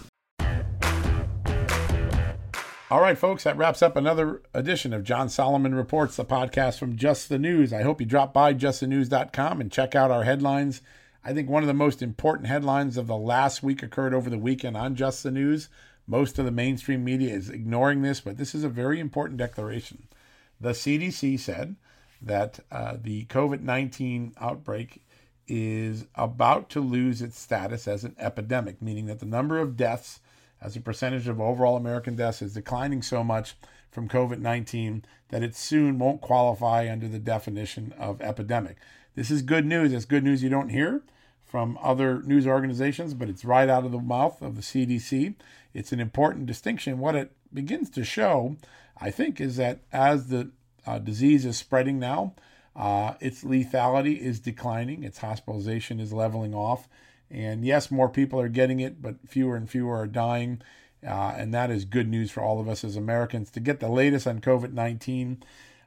[2.90, 6.96] All right, folks, that wraps up another edition of John Solomon Reports, the podcast from
[6.96, 7.72] Just the News.
[7.72, 10.82] I hope you drop by justthenews.com and check out our headlines.
[11.24, 14.40] I think one of the most important headlines of the last week occurred over the
[14.40, 15.70] weekend on Just the News.
[16.08, 20.08] Most of the mainstream media is ignoring this, but this is a very important declaration.
[20.60, 21.76] The CDC said
[22.22, 25.04] that uh, the COVID 19 outbreak
[25.48, 30.20] is about to lose its status as an epidemic, meaning that the number of deaths
[30.62, 33.56] as a percentage of overall American deaths is declining so much
[33.92, 38.78] from COVID 19 that it soon won't qualify under the definition of epidemic.
[39.16, 39.94] This is good news.
[39.94, 41.02] It's good news you don't hear
[41.44, 45.36] from other news organizations, but it's right out of the mouth of the CDC.
[45.74, 47.00] It's an important distinction.
[47.00, 48.58] What it begins to show,
[49.00, 50.52] I think, is that as the
[50.86, 52.34] uh, disease is spreading now,
[52.76, 56.88] uh, its lethality is declining, its hospitalization is leveling off.
[57.30, 60.62] And yes, more people are getting it, but fewer and fewer are dying.
[61.06, 63.52] Uh, and that is good news for all of us as Americans.
[63.52, 65.44] To get the latest on COVID 19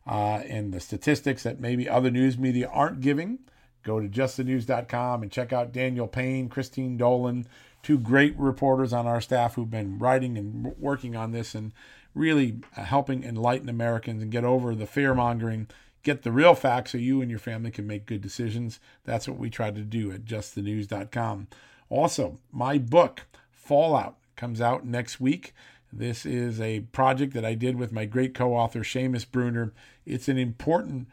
[0.07, 3.39] uh, and the statistics that maybe other news media aren't giving,
[3.83, 7.47] go to justthenews.com and check out Daniel Payne, Christine Dolan,
[7.83, 11.72] two great reporters on our staff who've been writing and working on this and
[12.14, 15.68] really uh, helping enlighten Americans and get over the fear mongering,
[16.03, 18.81] get the real facts so you and your family can make good decisions.
[19.05, 21.49] That's what we try to do at justthenews.com.
[21.89, 25.55] Also, my book, Fallout, comes out next week.
[25.93, 29.72] This is a project that I did with my great co author, Seamus Bruner.
[30.07, 31.09] It's an important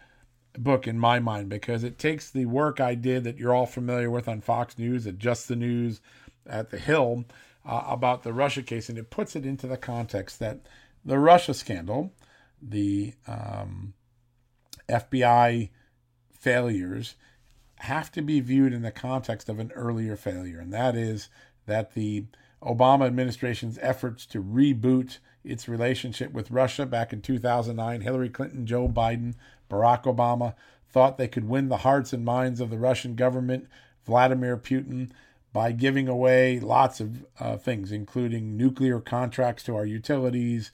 [0.58, 4.10] book in my mind because it takes the work I did that you're all familiar
[4.10, 6.00] with on Fox News, at Just the News,
[6.50, 7.26] at the Hill,
[7.66, 10.62] uh, about the Russia case, and it puts it into the context that
[11.04, 12.14] the Russia scandal,
[12.62, 13.94] the um,
[14.90, 15.70] FBI
[16.32, 17.16] failures,
[17.80, 21.30] have to be viewed in the context of an earlier failure, and that is
[21.66, 22.26] that the
[22.64, 28.88] Obama administration's efforts to reboot its relationship with Russia back in 2009, Hillary Clinton, Joe
[28.88, 29.36] Biden,
[29.70, 30.56] Barack Obama
[30.90, 33.68] thought they could win the hearts and minds of the Russian government,
[34.06, 35.12] Vladimir Putin,
[35.58, 40.70] by giving away lots of uh, things, including nuclear contracts to our utilities,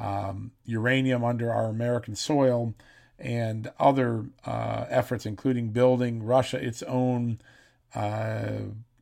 [0.00, 2.72] um, uranium under our American soil,
[3.18, 7.40] and other uh, efforts, including building Russia its own
[7.96, 8.58] uh,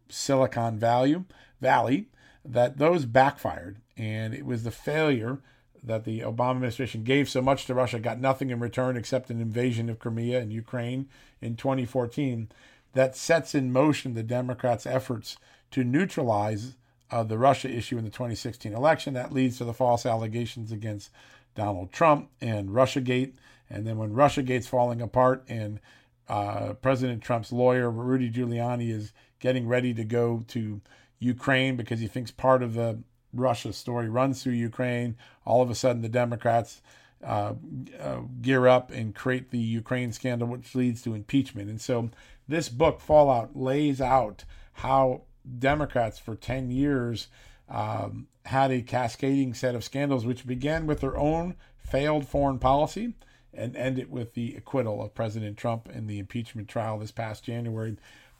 [0.08, 1.22] Silicon Valley,
[1.60, 2.06] Valley,
[2.42, 3.76] that those backfired.
[3.94, 5.40] And it was the failure
[5.84, 9.42] that the Obama administration gave so much to Russia, got nothing in return except an
[9.42, 11.10] invasion of Crimea and Ukraine
[11.42, 12.48] in 2014,
[12.96, 15.36] that sets in motion the Democrats' efforts
[15.70, 16.76] to neutralize
[17.10, 19.12] uh, the Russia issue in the 2016 election.
[19.12, 21.10] That leads to the false allegations against
[21.54, 23.34] Donald Trump and Russiagate.
[23.68, 25.78] And then when Russiagate's falling apart and
[26.26, 30.80] uh, President Trump's lawyer, Rudy Giuliani, is getting ready to go to
[31.18, 33.00] Ukraine because he thinks part of the
[33.34, 35.16] Russia story runs through Ukraine.
[35.44, 36.80] All of a sudden, the Democrats
[37.22, 37.54] uh,
[38.00, 41.68] uh, gear up and create the Ukraine scandal, which leads to impeachment.
[41.68, 42.10] And so,
[42.48, 44.44] this book, Fallout, lays out
[44.74, 45.22] how
[45.58, 47.28] Democrats for 10 years
[47.68, 53.14] um, had a cascading set of scandals, which began with their own failed foreign policy
[53.52, 57.96] and ended with the acquittal of President Trump in the impeachment trial this past January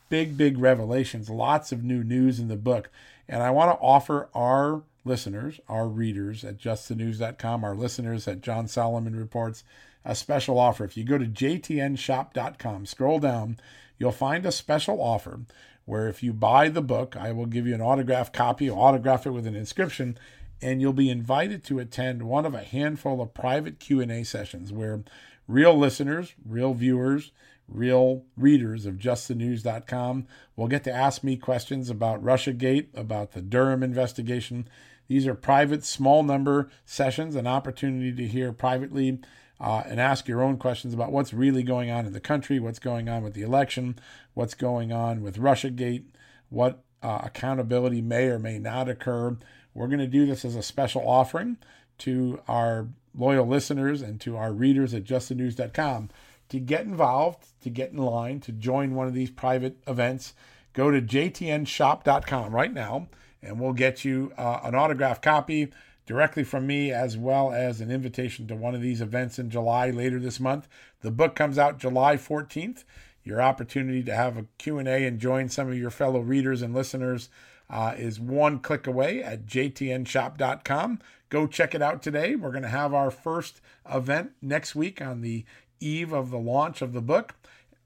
[0.09, 2.91] big, big revelations, lots of new news in the book.
[3.29, 8.69] And I want to offer our listeners, our readers at justthenews.com, our listeners at John
[8.69, 9.65] Solomon Reports,
[10.07, 10.85] a special offer.
[10.85, 13.59] If you go to jtnshop.com, scroll down,
[13.99, 15.41] you'll find a special offer
[15.85, 19.31] where if you buy the book, I will give you an autographed copy, autograph it
[19.31, 20.19] with an inscription,
[20.63, 25.03] and you'll be invited to attend one of a handful of private Q&A sessions where
[25.47, 27.31] real listeners, real viewers,
[27.69, 33.83] real readers of justthenews.com will get to ask me questions about Russiagate, about the Durham
[33.83, 34.69] investigation.
[35.09, 39.21] These are private, small number sessions, an opportunity to hear privately
[39.61, 42.79] uh, and ask your own questions about what's really going on in the country, what's
[42.79, 43.99] going on with the election,
[44.35, 46.05] what's going on with Russiagate,
[46.51, 49.37] what uh, accountability may or may not occur.
[49.75, 51.57] We're going to do this as a special offering
[51.99, 56.11] to our loyal listeners and to our readers at justthenews.com
[56.49, 60.35] to get involved, to get in line, to join one of these private events,
[60.73, 63.09] go to jtnshop.com right now
[63.43, 65.73] and we'll get you uh, an autographed copy
[66.07, 69.91] directly from me as well as an invitation to one of these events in July
[69.91, 70.69] later this month.
[71.03, 72.85] The book comes out July 14th.
[73.25, 77.29] Your opportunity to have a Q&A and join some of your fellow readers and listeners
[77.69, 81.01] uh, is one click away at jtnshop.com.
[81.29, 82.37] Go check it out today.
[82.37, 83.61] We're going to have our first
[83.93, 85.45] event next week on the
[85.81, 87.35] eve of the launch of the book.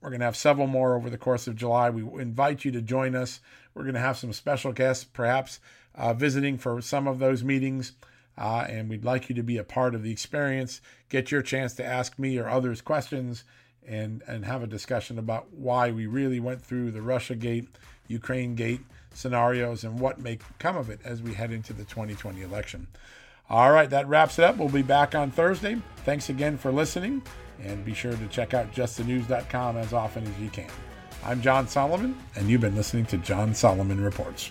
[0.00, 1.88] We're going to have several more over the course of July.
[1.90, 3.40] We invite you to join us.
[3.74, 5.60] We're going to have some special guests, perhaps
[5.94, 7.92] uh, visiting for some of those meetings.
[8.38, 10.80] Uh, and we'd like you to be a part of the experience.
[11.08, 13.44] Get your chance to ask me or others questions
[13.86, 17.68] and, and have a discussion about why we really went through the Russia Gate,
[18.06, 18.80] Ukraine Gate
[19.12, 22.86] scenarios and what may come of it as we head into the 2020 election.
[23.48, 24.56] All right, that wraps it up.
[24.56, 25.76] We'll be back on Thursday.
[26.04, 27.22] Thanks again for listening.
[27.60, 30.70] And be sure to check out justthenews.com as often as you can.
[31.24, 34.50] I'm John Solomon, and you've been listening to John Solomon Reports.